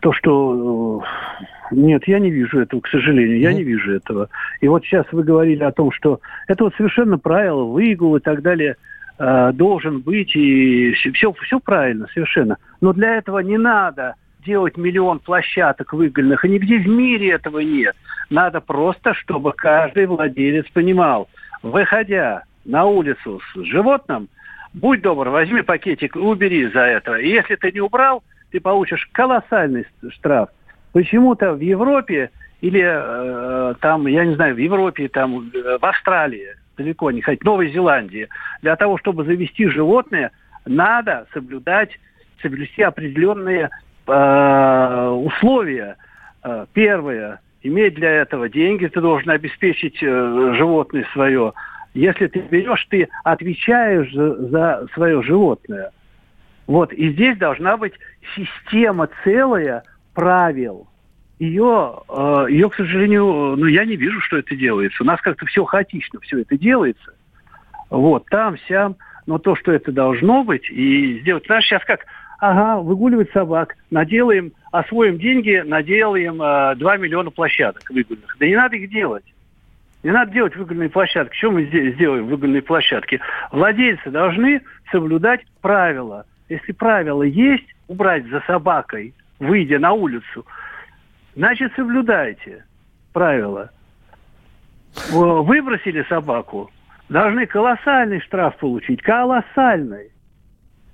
То, 0.01 0.13
что... 0.13 1.03
Э, 1.03 1.75
нет, 1.75 2.07
я 2.07 2.19
не 2.19 2.31
вижу 2.31 2.61
этого, 2.61 2.81
к 2.81 2.89
сожалению, 2.89 3.39
я 3.41 3.53
не 3.53 3.65
вижу 3.65 3.93
этого. 3.93 4.29
И 4.61 4.69
вот 4.69 4.85
сейчас 4.85 5.07
вы 5.11 5.25
говорили 5.25 5.65
о 5.65 5.73
том, 5.73 5.91
что 5.91 6.21
это 6.47 6.65
вот 6.65 6.75
совершенно 6.77 7.19
правило, 7.19 7.65
выгул 7.65 8.17
и 8.17 8.21
так 8.21 8.43
далее. 8.43 8.77
э, 9.19 9.53
должен 9.53 10.01
быть, 10.01 10.37
и 10.37 10.93
все, 10.93 11.33
все 11.33 11.59
правильно, 11.59 12.07
совершенно. 12.13 12.59
Но 12.81 12.93
для 12.93 13.17
этого 13.17 13.39
не 13.41 13.59
надо 13.59 14.15
делать 14.45 14.77
миллион 14.77 15.19
площадок 15.19 15.93
выгольных, 15.93 16.45
и 16.45 16.49
нигде 16.49 16.79
в 16.79 16.87
мире 16.87 17.33
этого 17.33 17.59
нет. 17.59 17.97
Надо 18.31 18.61
просто, 18.61 19.15
чтобы 19.15 19.53
каждый 19.53 20.07
владелец 20.07 20.67
понимал, 20.73 21.29
выходя 21.63 22.45
на 22.65 22.85
улицу 22.85 23.41
с 23.53 23.63
животным, 23.65 24.29
будь 24.73 25.03
добр, 25.03 25.29
возьми 25.29 25.63
пакетик 25.63 26.17
и 26.17 26.19
убери 26.19 26.69
за 26.69 26.81
это. 26.81 27.17
И 27.17 27.29
если 27.29 27.57
ты 27.57 27.73
не 27.73 27.81
убрал, 27.81 28.23
ты 28.57 28.61
получишь 28.61 29.07
колоссальный 29.13 29.85
штраф. 30.09 30.49
Почему-то 30.93 31.53
в 31.53 31.61
Европе 31.61 32.31
или 32.63 32.83
э, 32.83 33.75
там, 33.83 34.07
я 34.07 34.25
не 34.25 34.35
знаю, 34.35 34.55
в 34.55 34.59
Европе, 34.59 35.09
там, 35.09 35.51
в 35.51 35.85
Австралии, 35.85 36.55
далеко 36.79 37.11
не 37.11 37.21
ходить, 37.21 37.45
Новой 37.45 37.71
Зеландии, 37.71 38.29
для 38.63 38.77
того, 38.77 38.97
чтобы 38.97 39.25
завести 39.25 39.69
животное, 39.69 40.31
надо 40.65 41.27
соблюдать, 41.35 41.91
соблюсти 42.41 42.81
определенные 42.81 43.69
э, 44.07 45.09
условия. 45.09 45.97
Э, 46.43 46.65
первое, 46.73 47.41
иметь 47.63 47.95
для 47.97 48.11
этого 48.11 48.49
деньги, 48.49 48.87
ты 48.87 49.03
должен 49.03 49.29
обеспечить 49.29 50.03
э, 50.03 50.55
животное 50.57 51.07
свое. 51.13 51.53
Если 51.93 52.27
ты 52.27 52.41
берешь, 52.41 52.87
ты 52.89 53.11
отвечаешь 53.23 54.11
за, 54.15 54.47
за 54.47 54.87
свое 54.95 55.23
животное. 55.23 55.91
Вот, 56.67 56.93
и 56.93 57.11
здесь 57.13 57.39
должна 57.39 57.77
быть 57.77 57.95
система 58.35 59.09
целая 59.25 59.85
правил. 60.15 60.89
Ее, 61.39 62.01
э, 62.09 62.47
ее, 62.49 62.71
к 62.71 62.75
сожалению, 62.75 63.57
ну, 63.57 63.67
я 63.67 63.85
не 63.85 63.97
вижу, 63.97 64.21
что 64.21 64.39
это 64.39 64.57
делается. 64.57 65.03
У 65.03 65.07
нас 65.07 65.21
как-то 65.21 65.47
все 65.47 65.65
хаотично, 65.65 66.19
все 66.21 66.41
это 66.41 66.57
делается. 66.59 67.13
Вот, 67.91 68.27
там, 68.27 68.57
сям. 68.69 68.97
Но 69.27 69.39
то, 69.39 69.55
что 69.57 69.73
это 69.73 69.93
должно 69.93 70.45
быть, 70.45 70.71
и 70.71 71.21
сделать... 71.21 71.47
Знаешь, 71.47 71.65
сейчас 71.65 71.85
как, 71.85 72.07
ага, 72.39 72.81
выгуливать 72.81 73.31
собак, 73.33 73.77
наделаем, 73.91 74.53
освоим 74.73 75.19
деньги, 75.19 75.63
наделаем 75.65 76.41
э, 76.41 76.77
2 76.77 76.97
миллиона 76.97 77.31
площадок 77.31 77.83
выгульных. 77.91 78.37
Да 78.39 78.47
не 78.47 78.57
надо 78.57 78.77
их 78.77 78.89
делать. 78.89 79.25
Не 80.03 80.13
надо 80.13 80.33
делать 80.33 80.57
выгульные 80.57 80.89
площадки. 80.89 81.37
Что 81.37 81.51
мы 81.51 81.65
здесь 81.65 81.95
сделаем 81.95 82.27
выгульные 82.27 82.63
площадки? 82.63 83.21
Владельцы 83.51 84.11
должны 84.11 84.63
соблюдать 84.91 85.45
правила. 85.61 86.25
Если 86.49 86.73
правила 86.73 87.23
есть, 87.23 87.67
убрать 87.89 88.27
за 88.27 88.41
собакой, 88.47 89.15
выйдя 89.39 89.79
на 89.79 89.93
улицу, 89.93 90.47
значит, 91.35 91.73
соблюдайте 91.75 92.65
правила. 93.13 93.71
Выбросили 95.11 96.05
собаку, 96.09 96.71
должны 97.09 97.47
колоссальный 97.47 98.21
штраф 98.21 98.57
получить, 98.57 99.03
колоссальный. 99.03 100.11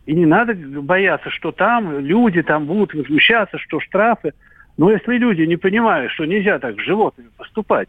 И 0.06 0.14
не 0.14 0.26
надо 0.26 0.54
бояться, 0.54 1.30
что 1.30 1.52
там 1.52 1.98
люди 2.00 2.42
там 2.42 2.66
будут 2.66 2.94
возмущаться, 2.94 3.58
что 3.58 3.78
штрафы. 3.78 4.32
Но 4.76 4.90
если 4.90 5.18
люди 5.18 5.42
не 5.42 5.56
понимают, 5.56 6.10
что 6.12 6.24
нельзя 6.24 6.58
так 6.58 6.80
с 6.80 6.84
животными 6.84 7.28
поступать, 7.36 7.88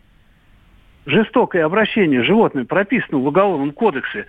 жестокое 1.05 1.65
обращение 1.65 2.21
с 2.21 2.27
животными 2.27 2.65
прописано 2.65 3.17
в 3.17 3.27
Уголовном 3.27 3.71
кодексе, 3.71 4.27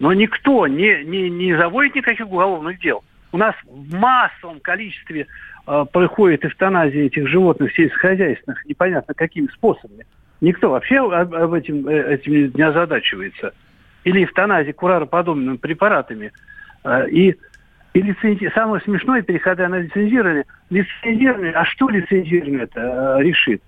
но 0.00 0.12
никто 0.12 0.66
не, 0.66 1.04
не, 1.04 1.30
не 1.30 1.56
заводит 1.56 1.94
никаких 1.94 2.26
уголовных 2.26 2.80
дел. 2.80 3.04
У 3.30 3.38
нас 3.38 3.54
в 3.64 3.94
массовом 3.94 4.58
количестве 4.58 5.28
э, 5.66 5.84
происходит 5.92 6.44
эвтаназия 6.44 7.04
этих 7.04 7.28
животных 7.28 7.72
сельскохозяйственных, 7.74 8.64
непонятно 8.64 9.14
какими 9.14 9.46
способами. 9.48 10.06
Никто 10.40 10.70
вообще 10.70 10.98
об, 10.98 11.34
об 11.34 11.52
этим, 11.52 11.86
э, 11.86 12.14
этим 12.14 12.50
не 12.52 12.62
озадачивается. 12.62 13.52
Или 14.02 14.24
эвтаназия 14.24 14.72
курароподобными 14.72 15.58
препаратами. 15.58 16.32
Э, 16.82 17.08
и 17.08 17.36
и 17.92 18.02
лицензи... 18.02 18.50
самое 18.54 18.82
смешное, 18.82 19.22
переходя 19.22 19.68
на 19.68 19.80
лицензирование, 19.80 20.44
лицензирование, 20.70 21.52
а 21.52 21.64
что 21.66 21.88
лицензирование 21.88 22.62
это 22.62 23.18
э, 23.18 23.22
решит? 23.22 23.62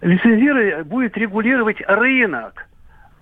лицензирование 0.00 0.84
будет 0.84 1.16
регулировать 1.16 1.82
рынок. 1.86 2.66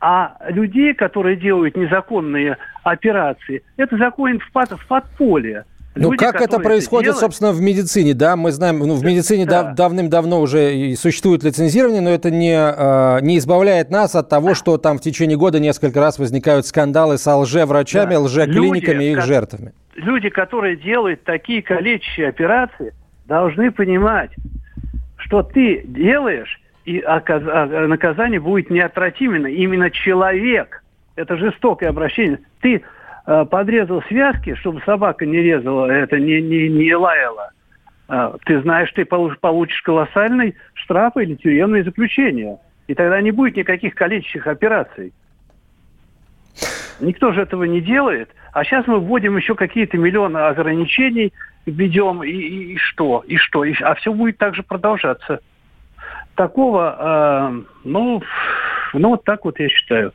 А 0.01 0.37
людей, 0.49 0.95
которые 0.95 1.37
делают 1.37 1.77
незаконные 1.77 2.57
операции, 2.85 3.63
это 3.77 3.97
заходит 3.97 4.43
в, 4.43 4.53
под, 4.53 4.71
в 4.71 4.87
подполье. 4.87 5.65
Ну, 5.95 6.13
Люди, 6.13 6.25
как 6.25 6.41
это 6.41 6.61
происходит, 6.61 7.11
это 7.11 7.19
собственно, 7.19 7.51
в 7.51 7.61
медицине, 7.61 8.15
да? 8.15 8.37
Мы 8.37 8.53
знаем, 8.53 8.79
ну, 8.79 8.95
в 8.95 9.05
медицине 9.05 9.47
да. 9.47 9.65
дав- 9.65 9.75
давным-давно 9.75 10.41
уже 10.41 10.95
существует 10.95 11.43
лицензирование, 11.43 12.01
но 12.01 12.11
это 12.11 12.31
не, 12.31 12.55
э, 12.55 13.21
не 13.23 13.39
избавляет 13.39 13.91
нас 13.91 14.15
от 14.15 14.29
того, 14.29 14.55
что 14.55 14.79
там 14.79 14.99
в 14.99 15.01
течение 15.01 15.37
года 15.37 15.59
несколько 15.59 15.99
раз 16.01 16.19
возникают 16.19 16.67
скандалы 16.67 17.19
с 17.19 17.27
лжеврачами, 17.27 18.13
да. 18.13 18.21
лжеклиниками 18.21 19.05
и 19.05 19.13
их 19.13 19.25
жертвами. 19.25 19.73
Люди, 19.97 20.29
которые 20.29 20.77
делают 20.77 21.25
такие 21.25 21.63
калечащие 21.63 22.29
операции, 22.29 22.95
должны 23.27 23.73
понимать, 23.73 24.31
что 25.17 25.43
ты 25.43 25.83
делаешь 25.85 26.61
и 26.89 27.03
а, 27.03 27.87
наказание 27.87 28.41
будет 28.41 28.71
неотвратименно. 28.71 29.47
Именно 29.47 29.91
человек, 29.91 30.83
это 31.17 31.37
жестокое 31.37 31.91
обращение. 31.91 32.39
Ты 32.63 32.83
э, 33.27 33.45
подрезал 33.45 34.03
связки, 34.05 34.55
чтобы 34.55 34.81
собака 34.87 35.27
не 35.27 35.37
резала, 35.37 35.91
это 35.91 36.19
не, 36.19 36.41
не, 36.41 36.71
не 36.71 36.95
лаяла. 36.95 37.51
Э, 38.09 38.33
ты 38.47 38.63
знаешь, 38.63 38.91
ты 38.93 39.05
получишь 39.05 39.83
колоссальный 39.83 40.55
штраф 40.73 41.19
или 41.19 41.35
тюремное 41.35 41.85
заключение. 41.85 42.57
И 42.87 42.95
тогда 42.95 43.21
не 43.21 43.33
будет 43.33 43.57
никаких 43.57 43.95
калечащих 43.95 44.47
операций. 44.47 45.13
Никто 47.01 47.33
же 47.33 47.43
этого 47.43 47.65
не 47.65 47.83
делает. 47.83 48.31
А 48.55 48.65
сейчас 48.65 48.87
мы 48.87 48.99
вводим 48.99 49.37
еще 49.37 49.55
какие-то 49.55 49.99
миллионы 49.99 50.39
ограничений, 50.39 51.35
введем, 51.67 52.23
и, 52.23 52.31
и, 52.31 52.73
и 52.73 52.77
что? 52.79 53.23
И 53.27 53.37
что? 53.37 53.65
И, 53.65 53.75
а 53.83 53.95
все 53.95 54.11
будет 54.11 54.39
также 54.39 54.63
продолжаться 54.63 55.41
такого, 56.39 56.97
э, 56.99 57.63
ну, 57.85 58.23
ну, 58.95 59.11
вот 59.11 59.25
так 59.25 59.45
вот 59.45 59.59
я 59.59 59.69
считаю. 59.69 60.13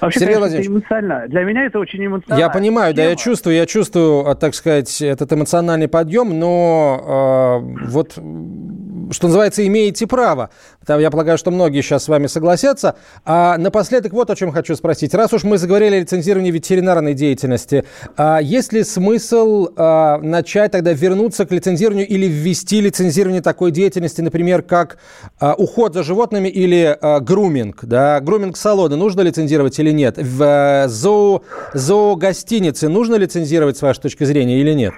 Вообще, 0.00 0.20
Сергей 0.20 0.34
конечно, 0.36 0.56
это 0.56 0.66
эмоционально. 0.66 1.28
Для 1.28 1.44
меня 1.44 1.64
это 1.64 1.78
очень 1.78 2.04
эмоционально. 2.04 2.40
Я 2.40 2.50
понимаю, 2.50 2.94
тема. 2.94 3.04
да, 3.04 3.10
я 3.10 3.16
чувствую, 3.16 3.56
я 3.56 3.66
чувствую, 3.66 4.28
а, 4.28 4.34
так 4.34 4.54
сказать, 4.54 5.00
этот 5.02 5.32
эмоциональный 5.32 5.88
подъем, 5.88 6.38
но 6.38 7.60
э, 7.62 7.86
вот, 7.88 8.12
что 8.12 9.26
называется, 9.26 9.66
имеете 9.66 10.06
право. 10.06 10.50
Я 10.86 11.10
полагаю, 11.10 11.36
что 11.36 11.50
многие 11.50 11.82
сейчас 11.82 12.04
с 12.04 12.08
вами 12.08 12.26
согласятся. 12.26 12.96
А 13.24 13.58
напоследок 13.58 14.12
вот 14.12 14.30
о 14.30 14.36
чем 14.36 14.52
хочу 14.52 14.74
спросить. 14.74 15.14
Раз 15.14 15.32
уж 15.32 15.44
мы 15.44 15.58
заговорили 15.58 15.96
о 15.96 16.00
лицензировании 16.00 16.50
ветеринарной 16.50 17.14
деятельности, 17.14 17.84
а 18.16 18.38
есть 18.40 18.72
ли 18.72 18.82
смысл 18.84 19.68
а, 19.76 20.18
начать 20.18 20.72
тогда 20.72 20.92
вернуться 20.92 21.46
к 21.46 21.52
лицензированию 21.52 22.06
или 22.06 22.26
ввести 22.26 22.80
лицензирование 22.80 23.42
такой 23.42 23.70
деятельности, 23.70 24.20
например, 24.20 24.62
как 24.62 24.98
а, 25.38 25.54
уход 25.54 25.94
за 25.94 26.02
животными 26.02 26.48
или 26.48 26.96
а, 27.00 27.20
груминг, 27.20 27.84
да, 27.84 28.07
груминг-салоны 28.20 28.96
нужно 28.96 29.22
лицензировать 29.22 29.78
или 29.78 29.90
нет? 29.90 30.16
В 30.16 30.42
э, 30.42 30.88
зоо, 30.88 31.42
зоогостинице 31.74 32.88
нужно 32.88 33.16
лицензировать, 33.16 33.76
с 33.76 33.82
вашей 33.82 34.02
точки 34.02 34.24
зрения, 34.24 34.60
или 34.60 34.72
нет? 34.72 34.94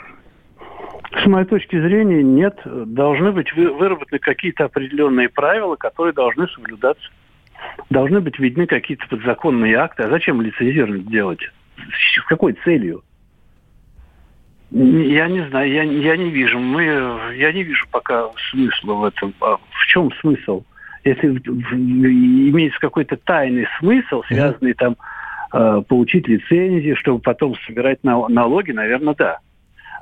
С 1.23 1.27
моей 1.27 1.47
точки 1.47 1.79
зрения, 1.81 2.23
нет. 2.23 2.59
Должны 2.65 3.33
быть 3.33 3.53
выработаны 3.55 4.19
какие-то 4.19 4.65
определенные 4.65 5.29
правила, 5.29 5.77
которые 5.77 6.15
должны 6.15 6.47
соблюдаться. 6.49 7.11
Должны 7.91 8.21
быть 8.21 8.39
видны 8.39 8.67
какие-то 8.67 9.07
подзаконные 9.09 9.77
акты. 9.77 10.05
А 10.05 10.09
зачем 10.09 10.41
лицензировать 10.41 11.07
делать? 11.09 11.41
С 11.77 12.25
какой 12.27 12.55
целью? 12.65 13.03
Я 14.71 15.29
не 15.29 15.47
знаю, 15.49 15.71
я, 15.71 15.83
я 15.83 16.17
не 16.17 16.31
вижу. 16.31 16.59
Мы, 16.61 16.85
я 17.35 17.53
не 17.53 17.65
вижу 17.65 17.87
пока 17.91 18.31
смысла 18.51 18.95
в 18.95 19.05
этом. 19.05 19.35
А 19.41 19.57
в 19.57 19.87
чем 19.89 20.13
смысл? 20.21 20.63
Если 21.05 21.29
имеется 21.29 22.79
какой-то 22.81 23.17
тайный 23.17 23.67
смысл, 23.79 24.23
связанный 24.29 24.75
там 24.75 24.97
э, 25.53 25.83
получить 25.89 26.29
лицензию, 26.29 26.97
чтобы 26.97 27.21
потом 27.21 27.55
собирать 27.67 28.03
налоги, 28.03 28.73
наверное, 28.73 29.15
да. 29.15 29.39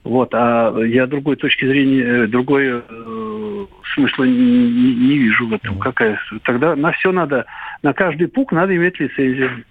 Вот, 0.05 0.30
а 0.32 0.74
я 0.80 1.07
другой 1.07 1.36
точки 1.36 1.66
зрения, 1.66 2.03
э, 2.03 2.26
другой 2.26 2.66
э, 2.66 3.66
смысла 3.94 4.24
не, 4.24 4.94
не 4.94 5.18
вижу 5.18 5.49
в 5.49 5.53
этом. 5.53 5.78
Какая? 5.78 6.18
Тогда 6.44 6.76
на 6.76 6.92
все 6.92 7.12
надо, 7.12 7.46
на 7.82 7.92
каждый 7.92 8.28
пук 8.28 8.53
надо 8.53 8.74
иметь 8.76 8.99
лицензию. 9.01 9.64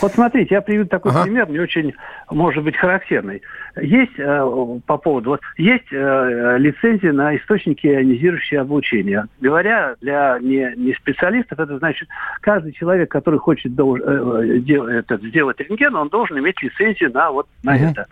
Вот 0.00 0.12
смотрите, 0.12 0.54
я 0.54 0.60
приведу 0.60 0.88
такой 0.88 1.12
ага. 1.12 1.24
пример, 1.24 1.48
не 1.48 1.58
очень, 1.58 1.94
может 2.30 2.62
быть, 2.64 2.76
характерный. 2.76 3.42
Есть 3.80 4.18
э, 4.18 4.80
по 4.86 4.96
поводу, 4.96 5.30
вот 5.30 5.40
есть 5.56 5.86
э, 5.90 6.56
лицензия 6.58 7.12
на 7.12 7.36
источники 7.36 7.86
ионизирующего 7.86 8.62
облучения. 8.62 9.26
Говоря 9.40 9.96
для 10.00 10.38
не, 10.40 10.72
не 10.76 10.94
специалистов, 10.94 11.58
это 11.58 11.78
значит, 11.78 12.08
каждый 12.40 12.72
человек, 12.72 13.10
который 13.10 13.38
хочет 13.38 13.74
долж, 13.74 14.00
э, 14.04 14.58
дел, 14.60 14.86
это, 14.86 15.18
сделать 15.18 15.58
рентген, 15.60 15.94
он 15.94 16.08
должен 16.08 16.38
иметь 16.38 16.62
лицензию 16.62 17.12
на 17.12 17.30
вот 17.30 17.48
на 17.62 17.74
ага. 17.74 17.90
это. 17.90 18.06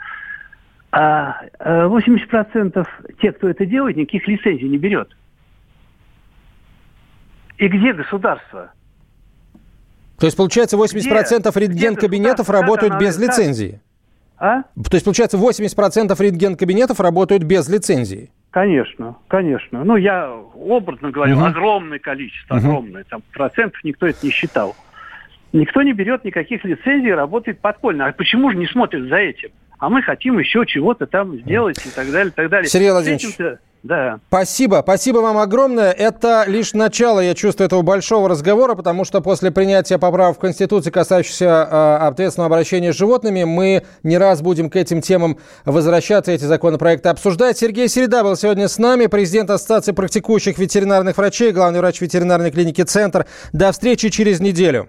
А 0.92 1.42
80% 1.58 2.72
э, 2.76 3.12
тех, 3.20 3.36
кто 3.36 3.48
это 3.48 3.66
делает, 3.66 3.96
никаких 3.96 4.28
лицензий 4.28 4.68
не 4.68 4.78
берет. 4.78 5.08
И 7.58 7.68
где 7.68 7.92
государство? 7.92 8.72
То 10.18 10.26
есть, 10.26 10.36
получается, 10.36 10.76
80% 10.76 11.50
рентген-кабинетов 11.54 12.48
работают 12.50 12.98
без 12.98 13.18
лицензии? 13.18 13.80
А? 14.38 14.62
То 14.62 14.94
есть, 14.94 15.04
получается, 15.04 15.36
80% 15.36 16.14
рентген-кабинетов 16.18 17.00
работают 17.00 17.44
без 17.44 17.68
лицензии? 17.68 18.30
Конечно, 18.50 19.16
конечно. 19.26 19.82
Ну, 19.82 19.96
я 19.96 20.30
образно 20.30 21.10
говорю, 21.10 21.36
угу. 21.36 21.46
огромное 21.46 21.98
количество, 21.98 22.56
угу. 22.56 22.64
огромное. 22.64 23.04
Там 23.04 23.22
процентов 23.32 23.82
никто 23.82 24.06
это 24.06 24.18
не 24.22 24.30
считал. 24.30 24.76
Никто 25.52 25.82
не 25.82 25.92
берет 25.92 26.24
никаких 26.24 26.64
лицензий, 26.64 27.12
работает 27.14 27.60
подпольно. 27.60 28.06
А 28.06 28.12
почему 28.12 28.50
же 28.50 28.56
не 28.56 28.66
смотрят 28.66 29.08
за 29.08 29.16
этим? 29.16 29.50
А 29.84 29.90
мы 29.90 30.00
хотим 30.00 30.38
еще 30.38 30.64
чего-то 30.66 31.06
там 31.06 31.38
сделать 31.40 31.76
и 31.84 31.90
так 31.90 32.10
далее, 32.10 32.30
и 32.30 32.34
так 32.34 32.48
далее. 32.48 32.70
Сергей 32.70 32.90
Владимирович, 32.90 33.36
да. 33.82 34.18
Спасибо. 34.28 34.80
Спасибо 34.82 35.18
вам 35.18 35.36
огромное. 35.36 35.92
Это 35.92 36.44
лишь 36.46 36.72
начало, 36.72 37.20
я 37.20 37.34
чувствую, 37.34 37.66
этого 37.66 37.82
большого 37.82 38.30
разговора, 38.30 38.76
потому 38.76 39.04
что 39.04 39.20
после 39.20 39.50
принятия 39.50 39.98
поправок 39.98 40.38
в 40.38 40.40
Конституции, 40.40 40.90
касающихся 40.90 41.44
э, 41.70 41.96
ответственного 42.06 42.46
обращения 42.46 42.94
с 42.94 42.96
животными, 42.96 43.44
мы 43.44 43.84
не 44.02 44.16
раз 44.16 44.40
будем 44.40 44.70
к 44.70 44.76
этим 44.76 45.02
темам 45.02 45.36
возвращаться, 45.66 46.32
эти 46.32 46.44
законопроекты 46.44 47.10
обсуждать. 47.10 47.58
Сергей 47.58 47.86
Середа 47.88 48.22
был 48.22 48.36
сегодня 48.36 48.68
с 48.68 48.78
нами, 48.78 49.04
президент 49.04 49.50
Ассоциации 49.50 49.92
практикующих 49.92 50.56
ветеринарных 50.56 51.18
врачей, 51.18 51.52
главный 51.52 51.80
врач 51.80 52.00
ветеринарной 52.00 52.52
клиники 52.52 52.80
«Центр». 52.80 53.26
До 53.52 53.70
встречи 53.70 54.08
через 54.08 54.40
неделю. 54.40 54.88